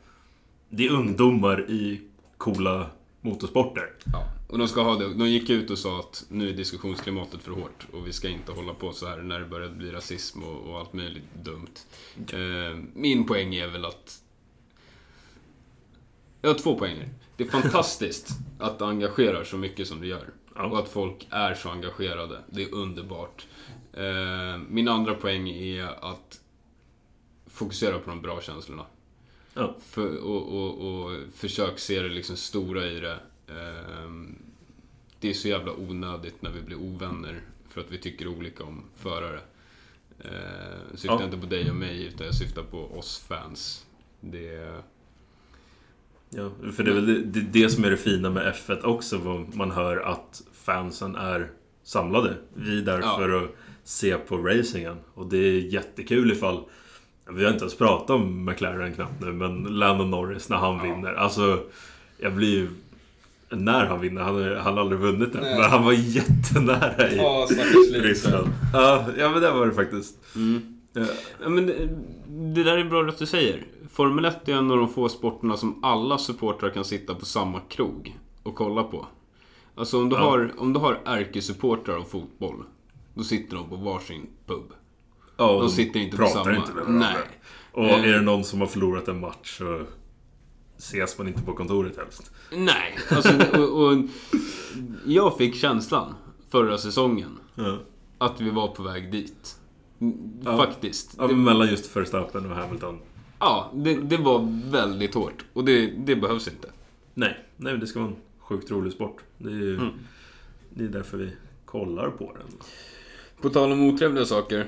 [0.68, 2.00] Det är ungdomar i
[2.38, 2.86] coola
[3.20, 3.84] motorsporter.
[4.12, 5.14] Ja, och de ska ha det.
[5.14, 8.52] De gick ut och sa att nu är diskussionsklimatet för hårt och vi ska inte
[8.52, 11.66] hålla på så här när det börjar bli rasism och, och allt möjligt dumt.
[12.32, 14.18] Eh, min poäng är väl att...
[16.42, 17.08] Jag har två poänger.
[17.36, 18.28] Det är fantastiskt
[18.58, 20.30] att det engagerar så mycket som det gör.
[20.54, 20.66] Ja.
[20.66, 22.38] Och att folk är så engagerade.
[22.46, 23.46] Det är underbart.
[23.92, 26.40] Eh, min andra poäng är att
[27.46, 28.86] fokusera på de bra känslorna.
[29.54, 29.76] Ja.
[29.80, 33.18] För, och, och, och försök se det liksom stora i det.
[33.48, 34.38] Ehm,
[35.20, 38.84] det är så jävla onödigt när vi blir ovänner för att vi tycker olika om
[38.96, 39.40] förare.
[40.24, 41.24] Uh, syftar Ja.
[41.24, 43.86] inte på dig och mig, utan jag syftar på oss fans.
[44.20, 44.82] Det är...
[46.36, 49.18] Ja, för det är väl det, det, det som är det fina med F1 också.
[49.18, 51.50] Vad man hör att fansen är
[51.84, 52.34] samlade.
[52.54, 53.16] Vi är där Ja.
[53.18, 53.50] för att
[53.84, 54.96] se på racingen.
[55.14, 56.60] Och det är jättekul ifall...
[57.30, 60.82] Vi har inte ens pratat om McLaren knappt nu, men Landon Norris när han Ja.
[60.82, 61.14] vinner.
[61.14, 61.60] Alltså,
[62.18, 62.68] jag blir ju...
[63.50, 65.40] När han vinner, han, har- han har aldrig vunnit än.
[65.40, 67.14] Men han var jättenära i
[67.54, 68.48] stackars Ryssland.
[68.72, 70.18] Ja, ja, men det var det faktiskt.
[70.36, 70.60] Mm.
[70.92, 71.04] Ja.
[71.42, 71.74] Ja, men det,
[72.54, 73.64] det där är bra att du säger.
[73.96, 77.60] Formel 1 är en av de få sporterna som alla supportrar kan sitta på samma
[77.60, 79.06] krog och kolla på.
[79.74, 80.22] Alltså om du Ja.
[80.22, 82.64] har, om du har ärkesupportrar av fotboll,
[83.14, 84.72] då sitter de på varsin pub.
[85.36, 86.56] Ja, och De sitter inte på pratar samma.
[86.56, 87.08] inte med varandra.
[87.08, 87.16] Nej.
[87.72, 88.04] Och Eh.
[88.04, 89.82] är det någon som har förlorat en match så
[90.78, 92.30] ses man inte på kontoret helst.
[92.52, 93.98] Nej, alltså, och, och
[95.06, 96.14] jag fick känslan
[96.50, 97.78] förra säsongen Ja.
[98.18, 99.56] att vi var på väg dit.
[100.44, 101.14] Faktiskt.
[101.18, 102.98] Ja, mellan just Verstappen och Hamilton.
[103.38, 105.44] Ja, det, det var väldigt hårt.
[105.52, 106.68] Och det, det behövs inte.
[107.14, 109.16] Nej, nej men det ska vara en sjukt rolig sport.
[109.38, 109.88] Det är ju Mm.
[110.70, 111.30] det är därför vi
[111.64, 112.46] kollar på den.
[113.40, 114.66] På tal om otrevliga saker.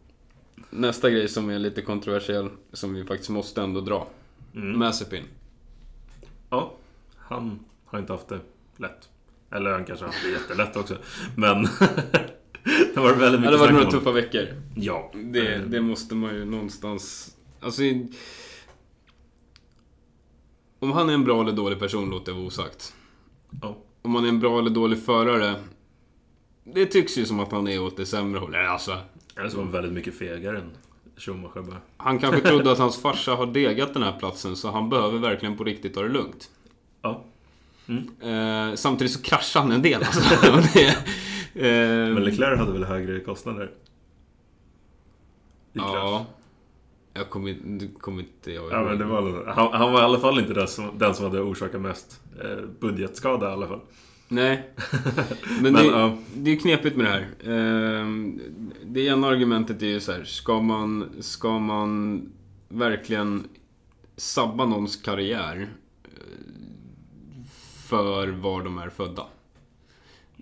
[0.70, 4.08] Nästa grej som är lite kontroversiell, som vi faktiskt måste ändå dra.
[4.54, 4.78] Mm.
[4.78, 5.24] Mazepin.
[6.50, 6.72] Ja,
[7.16, 8.40] han har inte haft det
[8.76, 9.08] lätt.
[9.50, 10.96] Eller han kanske har haft det jättelätt också.
[11.36, 11.62] Men
[12.94, 14.46] det var väldigt Ja, mycket det var snack några tuffa veckor.
[14.74, 15.12] Ja.
[15.14, 17.36] Det, det måste man ju någonstans...
[17.60, 17.82] Alltså...
[20.78, 22.94] Om han är en bra eller dålig person låter jag vara osagt.
[23.62, 23.76] Ja.
[24.02, 25.54] Om han är en bra eller dålig förare...
[26.64, 28.68] Det tycks ju som att han är åt det sämre hållet.
[28.68, 28.98] Alltså,
[29.36, 30.70] Eller så var han väldigt mycket fegare än
[31.16, 31.80] Schumacher bara.
[31.96, 35.56] han kanske trodde att hans farsa har degat den här platsen, så han behöver verkligen
[35.56, 36.50] på riktigt ta det lugnt.
[37.02, 37.24] Ja.
[38.20, 40.20] Eh, samtidigt så kraschar han en del alltså.
[41.52, 43.70] Det, eh, Men Leclerc hade väl högre kostnader?
[45.72, 46.22] I krasch.
[47.20, 47.24] Ja.
[47.24, 50.38] Jag kommer, kommer inte jag Ja, men det var, han, han var i alla fall
[50.38, 53.80] inte den som, den som hade orsakat mest eh, budgetskada i alla fall.
[54.28, 54.70] Nej.
[55.62, 56.16] Men, Men, det, ja.
[56.34, 57.54] det är knepigt med det här.
[57.54, 58.40] Ehm,
[58.84, 62.22] Det ena argumentet är ju så här, ska man, ska man
[62.68, 63.48] verkligen
[64.16, 65.68] sabba någons karriär
[66.04, 66.10] eh,
[67.88, 69.26] för var de är födda?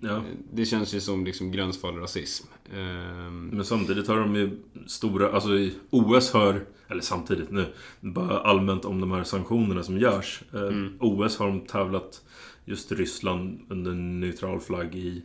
[0.01, 0.21] Ja.
[0.53, 2.47] Det känns ju som liksom gränsfall rasism.
[2.73, 7.65] Ehm, Men samtidigt har de ju stora, alltså i OS hör, eller samtidigt nu,
[8.01, 10.43] bara allmänt om de här sanktionerna som görs.
[10.53, 10.93] Eh, Mm.
[10.99, 12.21] OS har de tävlat
[12.65, 15.23] just Ryssland under neutral flagg i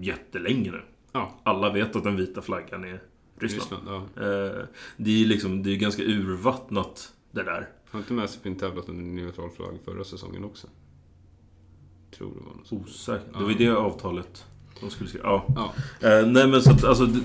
[0.00, 0.82] jättelänge nu.
[1.12, 3.02] Ja, Alla vet att den vita flaggan är
[3.38, 3.82] Ryssland.
[3.82, 4.08] Ryssland.
[4.16, 4.22] Ja.
[4.22, 4.64] Eh,
[4.96, 7.68] det är ju liksom, det är ganska urvattnat det där.
[7.90, 10.66] Har inte Mazepin tävlat under neutral flagg förra säsongen också?
[12.18, 12.82] Tror det var något sånt.
[12.84, 13.32] Osäkert.
[13.38, 14.44] Det var ju det avtalet
[14.80, 15.24] de skulle skriva.
[15.28, 15.44] Ja.
[16.00, 16.08] Ja.
[16.08, 17.20] Eh, nej men så att alltså det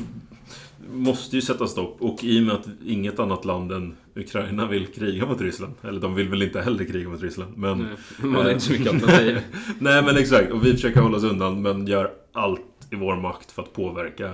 [0.93, 4.87] måste ju sätta stopp och i och med att inget annat land än Ukraina vill
[4.87, 5.73] kriga mot Ryssland.
[5.81, 7.57] Eller de vill väl inte heller kriga mot Ryssland.
[7.57, 9.41] Men, Nej, Man har inte så mycket att säga.
[9.79, 10.51] nej men exakt.
[10.51, 12.61] Och vi försöker hålla oss undan men gör allt
[12.91, 14.33] i vår makt för att påverka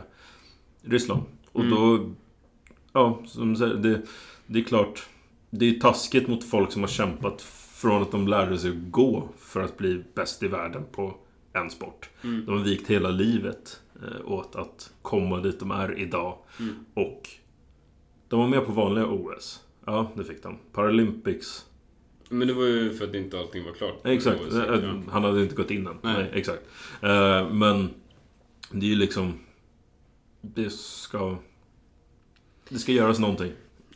[0.82, 1.22] Ryssland.
[1.51, 1.76] Och Mm.
[1.76, 2.10] då...
[2.93, 3.76] Ja, som säger.
[3.76, 4.01] Det,
[4.47, 5.06] det är klart.
[5.49, 7.41] Det är taskigt mot folk som har kämpat
[7.84, 11.15] från att de lärde sig att gå för att bli bäst i världen på
[11.53, 12.09] en sport.
[12.23, 12.45] Mm.
[12.45, 16.38] De har vikt hela livet eh, åt att komma dit de är idag.
[16.59, 16.75] Mm.
[16.93, 17.29] Och
[18.27, 19.63] de var med på vanliga OS.
[19.86, 20.57] Ja, det fick de.
[20.71, 21.65] Paralympics.
[22.29, 24.01] Men det var ju för att inte allting var klart.
[24.03, 25.97] Exakt, så, Eh, han hade inte gått in än.
[26.01, 26.13] Nej.
[26.13, 26.29] Nej.
[26.34, 26.63] exakt.
[27.01, 27.89] Eh, Men
[28.71, 29.34] det är ju liksom...
[30.41, 31.38] Det ska...
[32.69, 33.51] Det ska göras någonting.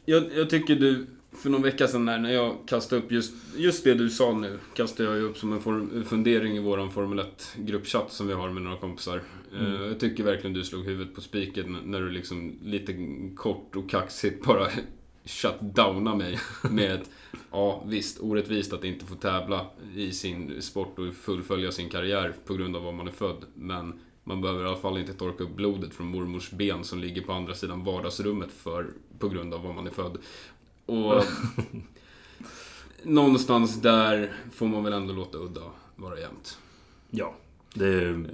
[0.05, 1.07] Jag, jag tycker du,
[1.37, 5.09] för någon vecka sedan när jag kastade upp just, just det du sa nu, kastade
[5.09, 8.77] jag upp som en form, fundering i våran Formel 1-gruppchatt som vi har med några
[8.77, 9.21] kompisar.
[9.53, 9.75] Mm.
[9.75, 12.93] Eh, jag tycker verkligen du slog huvudet på spiken när du liksom lite
[13.35, 14.67] kort och kaxigt bara
[15.25, 16.39] shutdowna mig
[16.71, 17.09] med ett
[17.51, 19.65] Ja visst, orättvist att inte få tävla
[19.95, 23.45] i sin sport och fullfölja sin karriär på grund av var man är född.
[23.53, 27.21] Men man behöver i alla fall inte torka upp blodet från mormors ben som ligger
[27.21, 28.87] på andra sidan vardagsrummet för,
[29.19, 30.17] på grund av var man är född.
[30.87, 31.23] Och
[33.03, 35.61] någonstans där får man väl ändå låta udda
[35.95, 36.57] vara jämnt.
[37.09, 37.33] Ja.
[37.73, 38.25] Det är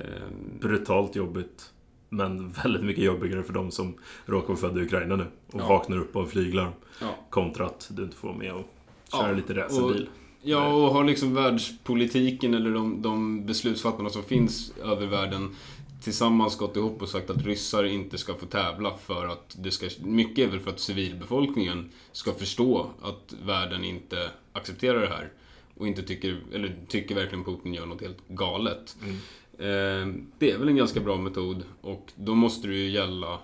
[0.59, 1.69] brutalt jobbigt.
[2.09, 3.93] Men väldigt mycket jobbigare för de som
[4.25, 5.25] råkar vara födda i Ukraina nu.
[5.51, 5.67] Och Ja.
[5.67, 6.71] vaknar upp av flyglarm.
[7.01, 7.15] ja.
[7.29, 8.65] Kontra att du inte får med och
[9.11, 10.09] köra Ja, lite racerbil.
[10.41, 15.55] Ja, och har liksom världspolitiken eller de, de beslutsfattarna som finns över världen
[16.03, 19.89] tillsammans gått ihop och sagt att ryssar inte ska få tävla för att det ska...
[19.99, 25.31] Mycket är väl för att civilbefolkningen ska förstå att världen inte accepterar det här.
[25.77, 28.95] Och inte tycker, eller tycker verkligen Putin gör något helt galet.
[29.01, 29.15] Mm.
[29.57, 33.39] Eh, det är väl en ganska bra metod och då måste det ju gälla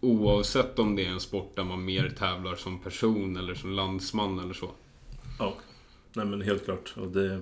[0.00, 4.38] oavsett om det är en sport där man mer tävlar som person eller som landsman
[4.38, 4.70] eller så.
[5.38, 5.54] Ja.
[6.12, 6.94] Nej men helt klart.
[6.96, 7.40] Och det...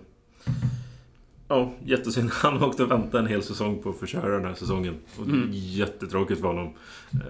[1.49, 2.30] Ja, jättesynd.
[2.30, 4.96] Han åkte och väntade en hel säsong på att få köra den här säsongen.
[5.18, 5.49] Och Mm.
[5.53, 6.74] Jättetråkigt för honom.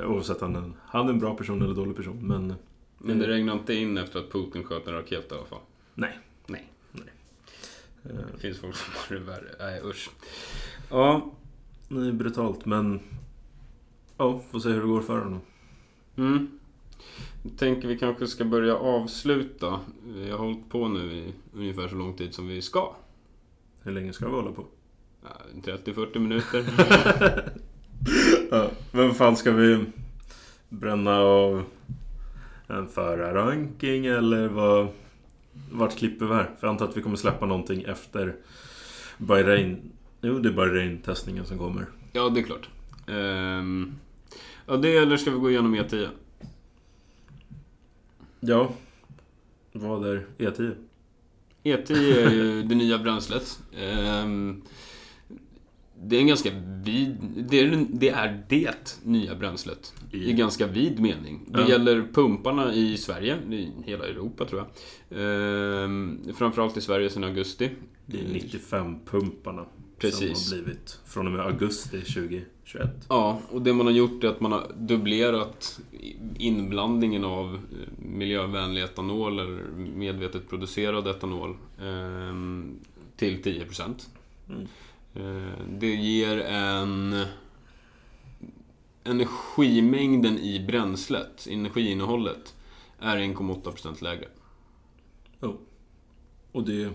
[0.01, 2.19] Eh, Oavsett om han, han är en bra person eller dålig person.
[2.23, 2.55] Men
[2.99, 5.59] Men det regnade inte in efter att Putin sköt en raket i alla fall.
[5.95, 6.19] nej.
[6.47, 6.65] Nej.
[8.05, 9.49] Eh, Det finns folk som har det värre.
[9.59, 10.11] Nej, usch.
[10.91, 11.31] Ja.
[11.89, 13.01] Det är brutalt men...
[14.17, 15.41] Ja, får se hur det går för honom.
[16.17, 16.49] Mm.
[17.43, 19.81] Jag tänker vi kanske ska börja avsluta.
[20.07, 22.95] Vi har hållit på nu i ungefär så lång tid som vi ska.
[23.83, 24.67] Hur länge ska vi hålla på?
[25.23, 25.29] Ja,
[25.85, 26.65] 30-40 minuter.
[28.51, 29.85] Ja, men fan ska vi
[30.69, 31.65] bränna av
[32.67, 34.89] en förarranking eller vad?
[35.71, 36.45] Vart klipper vi här?
[36.45, 38.37] För jag antar att vi kommer släppa någonting efter
[39.19, 39.93] Bahrain.
[40.21, 41.87] Jo, det är Bahrain-testningen som kommer.
[42.13, 42.69] Ja, det är klart.
[43.07, 43.95] Ehm,
[44.67, 46.09] ja, det eller ska vi gå igenom E E10?
[48.41, 48.71] Ja.
[49.73, 50.75] Vad är E10?
[51.77, 53.59] E10 är ju det nya bränslet.
[53.79, 54.63] Ehm,
[56.03, 56.51] det är en ganska
[56.85, 57.17] vid...
[57.51, 59.95] Det är, det är det nya bränslet.
[60.13, 61.41] I, I- ganska vid mening.
[61.49, 61.69] Det Ja.
[61.69, 64.69] gäller pumparna i Sverige, i hela Europa tror jag.
[65.85, 67.71] Ehm, framförallt i Sverige sedan augusti.
[68.07, 69.65] Det är 95-pumparna.
[69.99, 70.39] Precis.
[70.39, 72.47] Som har blivit från och med augusti 2021.
[73.09, 75.81] Ja, och det man har gjort är att man har dubblerat
[76.39, 77.61] inblandningen av
[77.99, 82.79] miljövänlig etanol eller medvetet producerad etanol ehm,
[83.17, 84.09] till 10%.
[84.49, 84.67] Mm.
[85.15, 87.25] Eh, Det ger en...
[89.05, 92.55] Energimängden i bränslet, energiinnehållet,
[92.99, 94.29] är 1,8% lägre.
[96.53, 96.91] Och det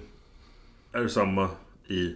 [0.91, 1.49] är samma
[1.88, 2.16] i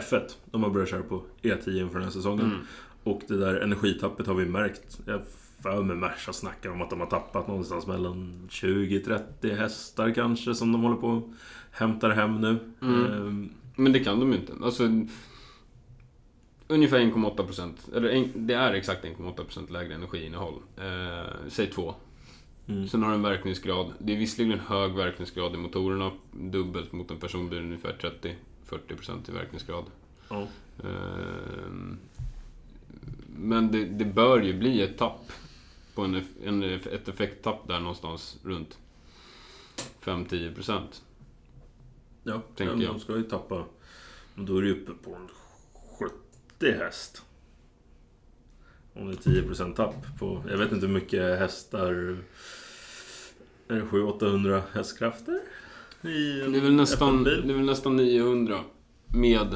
[0.00, 0.22] F1.
[0.44, 2.46] De har börjat köra på E10 inför den här säsongen.
[2.46, 2.60] Mm.
[3.04, 5.00] Och det där energitappet har vi märkt.
[5.06, 5.20] Jag
[5.62, 10.72] för mig Merca snackar om att de har tappat någonstans mellan 20-30 hästar kanske som
[10.72, 11.28] de håller på och
[11.70, 12.58] hämtar hem nu.
[12.82, 13.04] Mm.
[13.04, 14.52] Ehm, Men det kan de ju inte.
[14.62, 14.82] Alltså,
[16.68, 17.72] ungefär 1,8%.
[17.96, 20.54] Eller en, det är exakt 1,8% lägre energiinnehåll.
[20.76, 21.94] Eh, säg 2.
[22.68, 22.88] mm.
[22.88, 23.92] Sen har den verkningsgrad.
[23.98, 26.10] Det är visserligen hög verkningsgrad i motorerna.
[26.32, 27.92] Dubbelt mot en personbil, ungefär
[28.70, 29.84] 30-40% i verkningsgrad.
[30.84, 31.98] Ehm,
[33.36, 35.32] Men det, det bör ju bli ett tapp.
[35.94, 38.78] På en, en, ett effekttapp där någonstans runt
[40.02, 40.80] 5-10%.
[42.22, 42.94] Ja, Tänker men jag.
[42.94, 43.64] de ska ju tappa.
[44.34, 45.28] Då är det ju uppe på en
[45.98, 47.22] 70 häst.
[48.94, 50.44] Om det är 10% tapp på...
[50.48, 52.18] Jag vet inte hur mycket hästar...
[53.68, 55.40] Är det 700-800 hästkrafter?
[56.02, 57.46] I en Det är väl nästan, F1-bil?
[57.46, 58.60] det är väl nästan 900
[59.08, 59.54] med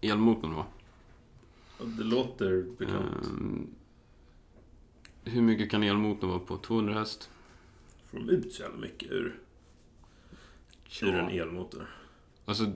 [0.00, 0.64] elmotorn va?
[1.84, 3.26] Det låter bekant.
[3.26, 3.66] Ehm,
[5.24, 6.56] hur mycket kan elmotorn vara på?
[6.56, 7.30] 200 häst?
[8.10, 9.38] Får de ut så jävla mycket ur,
[11.02, 11.86] ur en elmotor?
[12.44, 12.72] Alltså,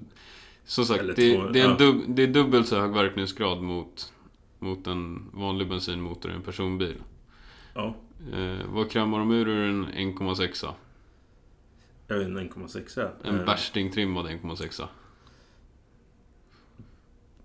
[0.65, 1.77] som sagt, Eller det, två- det, är en ja.
[1.77, 4.13] dub, det är dubbelt så hög verkningsgrad mot,
[4.59, 6.97] mot en vanlig bensinmotor i en personbil.
[7.75, 7.95] Ja,
[8.33, 10.75] Eh, vad krämar de ur ur en 1,6?
[12.07, 13.15] Jag vet inte, 1,6 är.
[13.29, 14.87] En Eh, Bärsting-trimmad 1,6.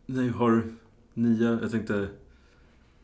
[0.05, 0.63] Nej, har
[1.13, 1.59] nya...
[1.61, 2.09] Jag tänkte...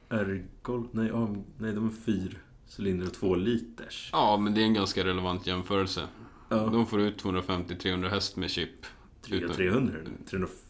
[0.10, 0.88] Ergol?
[0.91, 2.38] Nej, ja, nej, de är fyra
[2.78, 4.10] cylindrar och två liters.
[4.14, 6.08] Ja, men det är en ganska relevant jämförelse.
[6.49, 6.55] Ja.
[6.55, 8.86] De får ut 250-300 häst med chip.
[9.30, 9.93] Utan- 300?
[10.30, 10.64] 350?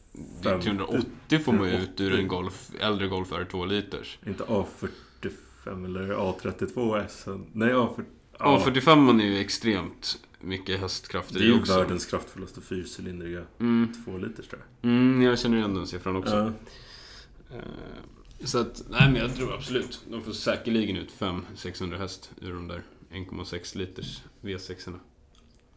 [0.44, 2.20] Det är 380 får man ju ut ur 380.
[2.22, 4.20] en golf, äldre Golf R2 liters.
[4.26, 7.26] Inte A45 eller A32 S?
[7.54, 8.04] Nej, A40...
[8.40, 8.60] Ja.
[8.60, 11.78] 45 är ju extremt mycket hästkrafter Det är i ju också.
[11.80, 16.22] världens kraftfullaste fyrcylindriga Mm, 2 liters tror mm, jag känner igen den siffran jag.
[16.24, 16.36] också.
[17.50, 17.56] Ja.
[17.56, 17.62] Eh,
[18.46, 20.02] Så att, nej men jag tror absolut.
[20.12, 22.82] De får säkerligen ut 500-600 häst ur de där
[23.12, 25.00] 1,6 liters V6 erna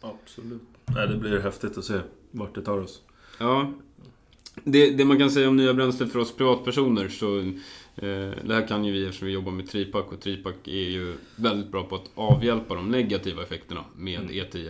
[0.00, 0.62] Absolut.
[0.94, 2.00] Nej, det blir häftigt att se
[2.30, 3.02] vart det tar oss.
[3.38, 3.72] Ja.
[4.64, 7.52] Det, det man kan säga om nya bränsle för oss privatpersoner så
[8.00, 11.72] Det här kan ju vi eftersom vi jobbar med Tripack och Tripack är ju väldigt
[11.72, 14.32] bra på att avhjälpa de negativa effekterna med Mm.
[14.32, 14.68] E10.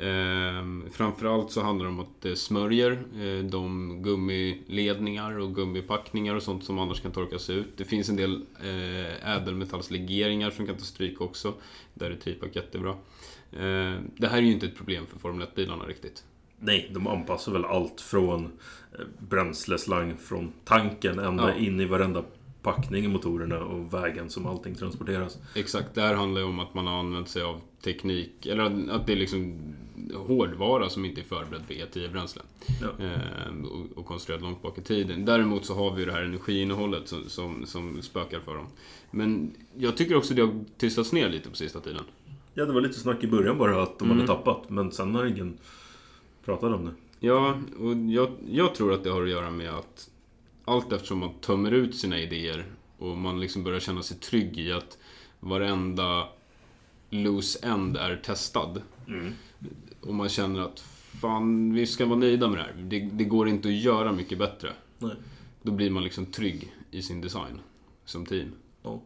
[0.00, 6.42] Eh, framförallt så handlar det om att det smörjer eh, de gummiledningar och gummipackningar och
[6.42, 7.66] sånt som annars kan torkas ut.
[7.76, 11.54] Det finns en del eh, ädelmetallslegeringar som kan ta stryk också.
[11.94, 12.90] Där är Tripack jättebra.
[13.52, 16.24] Eh, det här är ju inte ett problem för Formel 1-bilarna riktigt.
[16.62, 21.54] Nej, de anpassar väl allt från eh, bränsleslang från tanken ända Ja.
[21.64, 22.24] in i varenda
[22.62, 25.38] packning i motorerna och vägen som allting transporteras.
[25.54, 29.06] Exakt, det här handlar ju om att man har använt sig av teknik, eller att
[29.06, 29.58] det är liksom
[30.14, 32.42] hårdvara som inte är förberedd för E10-bränsle.
[32.80, 33.04] Ja.
[33.04, 35.24] Eh, och, och konstruerad långt bak i tiden.
[35.24, 38.66] Däremot så har vi det här energiinnehållet som, som, som spökar för dem.
[39.10, 42.02] Men jag tycker också det har tystats ner lite på sista tiden.
[42.54, 44.16] Ja, det var lite snack i början bara att de Mm.
[44.16, 44.70] hade tappat.
[44.70, 45.58] Men sen har ingen
[46.44, 46.92] pratat om det.
[47.26, 50.10] Ja, och jag, jag tror att det har att göra med att
[50.64, 52.66] allt eftersom man tömmer ut sina idéer
[52.98, 54.98] och man liksom börjar känna sig trygg i att
[55.40, 56.28] varenda
[57.10, 58.82] loose end är testad.
[59.08, 59.32] Mm.
[60.00, 60.80] Och man känner att
[61.20, 62.74] fan, vi ska vara nöjda med det här.
[62.82, 64.72] Det, det går inte att göra mycket bättre.
[64.98, 65.16] Nej.
[65.62, 67.60] Då blir man liksom trygg i sin design
[68.04, 68.52] som team.
[68.82, 69.00] Ja.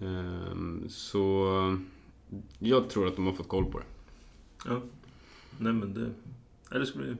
[0.00, 1.78] Ehm, så
[2.58, 3.84] jag tror att de har fått koll på det.
[4.64, 4.82] ja.
[5.58, 6.10] Nej, men det...
[6.70, 7.16] Nej, det bli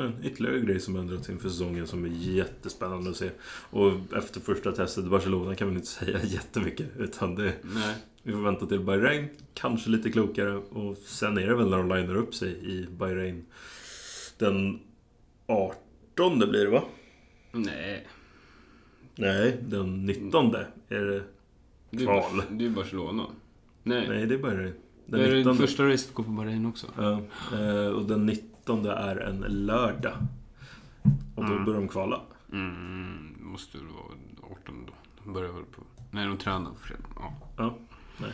[0.00, 3.30] en ytterligare grej som ändrats inför säsongen som är jättespännande att se.
[3.70, 6.86] Och efter första testet i Barcelona kan vi inte säga jättemycket.
[6.98, 7.94] Utan det, Nej.
[8.22, 9.28] vi får vänta till Bahrain.
[9.54, 10.54] Kanske lite klokare.
[10.54, 13.44] Och sen är det väl när de linar upp sig i Bahrain.
[14.38, 14.80] Den
[15.46, 16.82] 18 blir det va?
[17.52, 18.06] Nej.
[19.14, 20.54] Nej, den 19
[20.88, 21.22] är det.
[21.90, 22.42] Det är, Kval.
[22.50, 23.26] Det är Barcelona.
[23.82, 24.08] Nej.
[24.08, 24.74] Nej, det är Bahrain.
[25.06, 25.56] Den det är 19.
[25.56, 26.86] det första racet går på Bahrain också.
[26.96, 27.22] Ja,
[27.58, 30.16] eh, och den 19 är en lördag.
[31.34, 31.64] Och då Mm.
[31.64, 32.20] börjar de kvala.
[32.52, 34.92] Mm, måste väl vara 18 då.
[35.24, 35.82] De börjar väl på...
[36.10, 37.02] Nej, de tränar på fredag.
[37.16, 37.32] Ja.
[37.56, 37.74] Ja,
[38.18, 38.30] nej.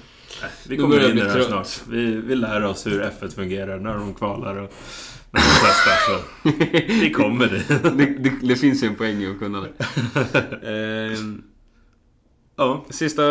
[0.69, 1.69] vi kommer in i det här snart.
[1.89, 4.73] Vi, vi lär oss hur F1 fungerar när de kvalar och
[5.31, 6.19] när de testar.
[6.43, 6.51] Så
[7.03, 7.69] vi kommer dit.
[7.83, 9.73] det, det, det finns ju en poäng i att kunna det.
[11.17, 11.43] Ehm,
[12.57, 13.23] Ja, sista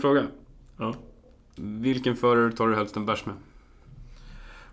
[0.00, 0.26] fråga.
[0.78, 0.94] ja.
[1.56, 3.34] Vilken förare tar du helst en bärs med?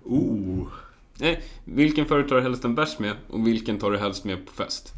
[0.04, 0.68] Oh.
[1.20, 4.46] Nej, vilken förare tar du helst en bärs med och vilken tar du helst med
[4.46, 4.94] på fest?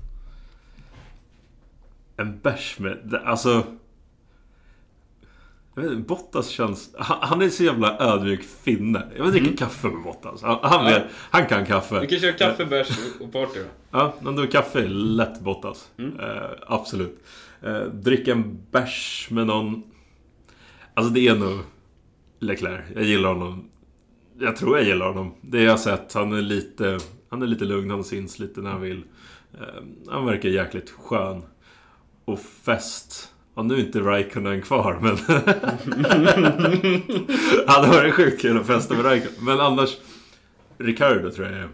[2.18, 2.98] En bärs med...
[3.06, 3.64] det- Alltså...
[5.76, 6.96] Jag vet inte, Bottas känns...
[6.98, 9.08] Han, han är så jävla ödmjuk finne.
[9.18, 9.58] Jag vill dricka Mm.
[9.58, 10.42] kaffe med Bottas.
[10.42, 12.06] Han, han, vet, han kan kaffe.
[12.08, 12.88] kan köra kaffe, bärs
[13.20, 13.66] och party då.
[13.92, 15.90] Ja, men då kaffe är lätt Bottas.
[15.98, 16.20] Mm.
[16.20, 17.24] Eh, absolut.
[17.62, 19.84] Eh, dricka en bärs med någon...
[20.94, 21.60] Alltså det är nog
[22.40, 22.82] Leclerc.
[22.96, 23.70] Jag gillar honom.
[24.42, 25.34] Jag tror jag gillar honom.
[25.42, 26.14] Det jag har sett.
[26.14, 27.00] Han är lite...
[27.30, 27.92] Han är lite lugn.
[27.92, 29.04] Han syns lite när han vill.
[29.54, 31.44] Eh, han verkar jäkligt skön.
[32.26, 33.34] Och fest.
[33.56, 35.18] Ja, nu är inte Raikkonen kvar, men...
[37.68, 39.46] hade varit sjukt kul att festa med Raikkonen.
[39.46, 39.98] Men annars...
[40.78, 41.70] Ricardo tror jag är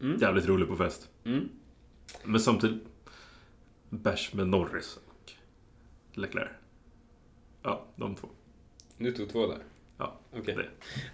[0.00, 0.18] Mm.
[0.20, 1.08] jävligt rolig på fest.
[1.24, 1.48] Mm.
[2.24, 2.82] Men samtidigt...
[3.90, 5.32] Bärs med Norris och
[6.18, 6.48] Leclerc.
[7.62, 8.28] Ja, de två.
[8.98, 9.58] Du tog två där.
[9.98, 10.54] Ja, Okej.
[10.54, 10.66] det.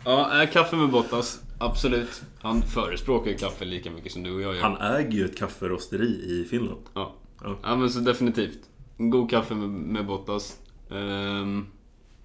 [0.05, 1.41] Ja, äh, kaffe med Bottas.
[1.59, 2.23] Absolut.
[2.43, 4.63] Han förespråkar ju kaffe lika mycket som du och jag gör.
[4.63, 6.07] Han äger ju ett kafferosteri
[6.41, 6.81] i Finland.
[6.95, 7.15] Ja.
[7.43, 7.59] Ja.
[7.63, 8.59] ja, men så definitivt.
[8.99, 10.57] En god kaffe med, med Bottas.
[10.91, 11.67] Ehm,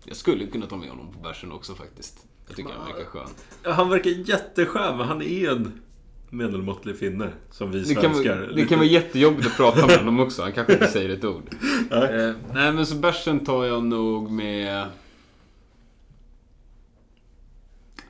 [0.06, 2.26] jag skulle kunna ta med honom på bärsen också faktiskt.
[2.48, 3.28] Jag tycker han verkar skön.
[3.64, 5.82] Han verkar jätteskön, men han är en
[6.30, 7.30] medelmåttlig finne.
[7.52, 8.36] Som vi Det kan, svenskar.
[8.38, 10.42] vara- det Lite- kan vara jättejobbigt att prata med honom också.
[10.42, 11.44] Han kanske inte säger ett ord.
[11.90, 12.26] Nej.
[12.26, 14.86] Eh, nej, men så bärsen tar jag nog med...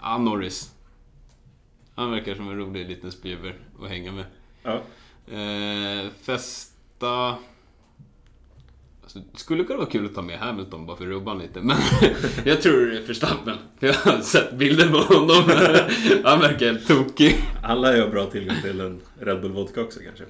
[0.02, 0.72] Ja, Norris.
[1.96, 4.26] Han verkar som en rolig liten spjuver att hänga med.
[4.64, 4.82] Ja.
[5.34, 7.36] Eh, festa...
[9.04, 11.62] Alltså, det skulle kunna vara kul att ta med Hamilton bara för att rubba lite,
[11.62, 11.78] men
[12.46, 13.58] jag tror det är Verstappen.
[13.80, 15.44] Jag har sett bilder på honom.
[16.24, 17.36] Han verkar helt tokig.
[17.96, 20.26] Ju ha bra tillgång till en Red Bull Vodka också kanske.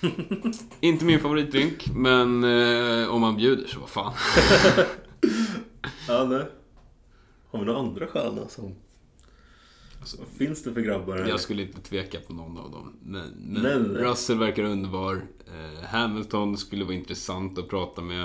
[0.80, 4.12] Inte min favoritdrink, men eh, om man bjuder så vad fan.
[6.08, 6.59] Ja, nej.
[7.50, 8.74] Har vi några andra sköna som...
[10.00, 11.28] Alltså, Vad finns det för grabbar här?
[11.28, 12.96] jag skulle inte tveka på någon av dem.
[13.02, 14.02] Men, men Nej, nej.
[14.02, 15.22] Russell verkar underbar.
[15.46, 18.22] Eh, Hamilton skulle vara intressant att prata med.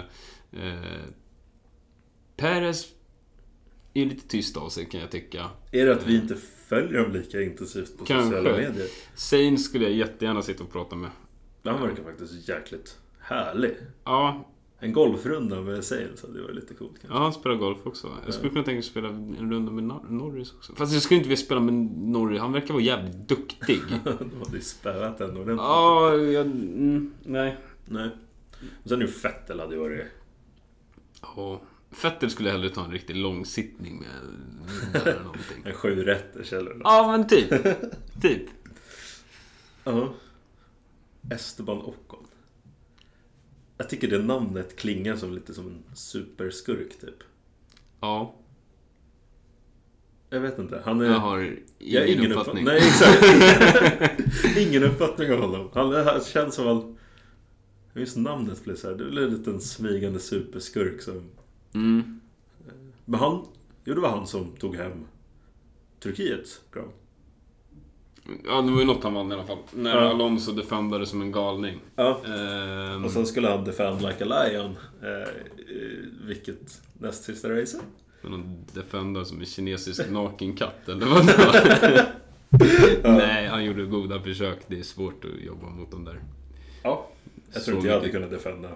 [0.52, 1.04] Eh,
[2.38, 2.88] Perez
[3.94, 5.50] är lite tyst av sig kan jag tycka.
[5.72, 6.36] Är det att vi inte
[6.68, 8.38] följer dem lika intensivt på Kanske.
[8.38, 8.88] sociala medier?
[9.16, 11.10] Sainz skulle jag jättegärna sitta och prata med.
[11.64, 13.76] Han verkar faktiskt jäkligt härlig.
[14.04, 14.50] Ja,
[14.80, 17.18] En golfrunda med Sainz hade varit lite coolt kanske.
[17.18, 18.08] ja han spelar golf också.
[18.26, 20.76] Jag skulle kunna tänka mig att spela en runda med Nor- Norris också.
[20.76, 22.40] Fast jag skulle inte vilja spela med Norris.
[22.42, 23.80] Han verkar vara jävligt duktig.
[24.04, 25.58] De hade ju spöat den ordentligt.
[25.58, 26.46] Ja, jag...
[26.46, 27.58] Mm, nej.
[27.86, 28.10] Nej.
[28.84, 30.06] Och sen nu Fettel hade ju varit...
[31.22, 31.62] Ja.
[31.92, 34.10] Fettel skulle hellre ta en riktigt lång sittning med
[35.02, 35.62] eller någonting.
[35.66, 36.78] En sju rätters eller.
[36.84, 37.50] Ja, men typ.
[38.22, 38.42] Typ.
[39.84, 40.14] Ja.
[41.32, 42.25] Esteban Ocon.
[43.78, 47.24] Jag tycker det namnet klingar som lite som en superskurk typ.
[48.00, 48.36] Ja,
[50.30, 50.82] Jag vet inte.
[50.86, 51.06] Han är...
[51.06, 52.66] jag har ingen, jag har ingen uppfattning.
[52.66, 54.58] Nej, exakt.
[54.58, 55.70] ingen uppfattning om honom.
[55.74, 56.86] Han, han känns som att...
[57.94, 58.96] Just namnet blir så här.
[58.96, 61.32] Det är en liten smygande superskurk som...
[61.74, 62.20] Mm.
[63.06, 63.46] Men han...
[63.86, 65.06] Jo, det var han som tog hem
[66.00, 66.92] Turkiet Grand.
[68.46, 69.58] Ja, det var ju något han vann i alla fall.
[69.72, 70.10] När Ja.
[70.10, 71.80] Alonso defendade som en galning.
[71.96, 72.22] Ja.
[72.26, 74.76] Ehm, Och sen skulle han defend like a lion.
[75.70, 77.82] I vilket näst sista racet?
[78.22, 82.06] någon defender som en kinesisk nakenkatt, eller vad det var.
[83.18, 84.58] Nej, han gjorde goda försök.
[84.68, 86.20] Det är svårt att jobba mot dem där.
[86.84, 87.08] Ja.
[87.54, 88.70] Jag tror inte jag hade kunnat defenda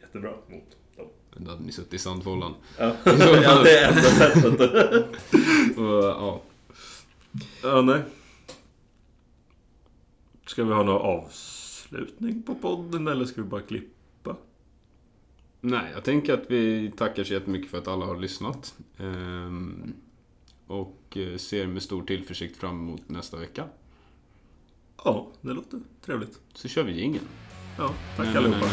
[0.00, 0.64] jättebra mot
[0.96, 1.06] dem.
[1.36, 2.54] Då hade ni suttit i sandfållan.
[2.78, 5.06] Ja, ja det är enda sättet.
[5.76, 6.40] Ja.
[7.62, 8.00] ja, nej.
[10.46, 14.36] Ska vi ha någon avslutning på podden eller ska vi bara klippa?
[15.60, 18.74] Nej, jag tänker att vi tackar så jättemycket för att alla har lyssnat.
[18.98, 19.94] Ehm,
[20.66, 23.64] och eh, ser med stor tillförsikt fram emot nästa vecka.
[25.04, 26.40] Ja, det låter trevligt.
[26.54, 27.24] Så kör vi jingeln.
[27.78, 28.66] Ja, tack allihopa.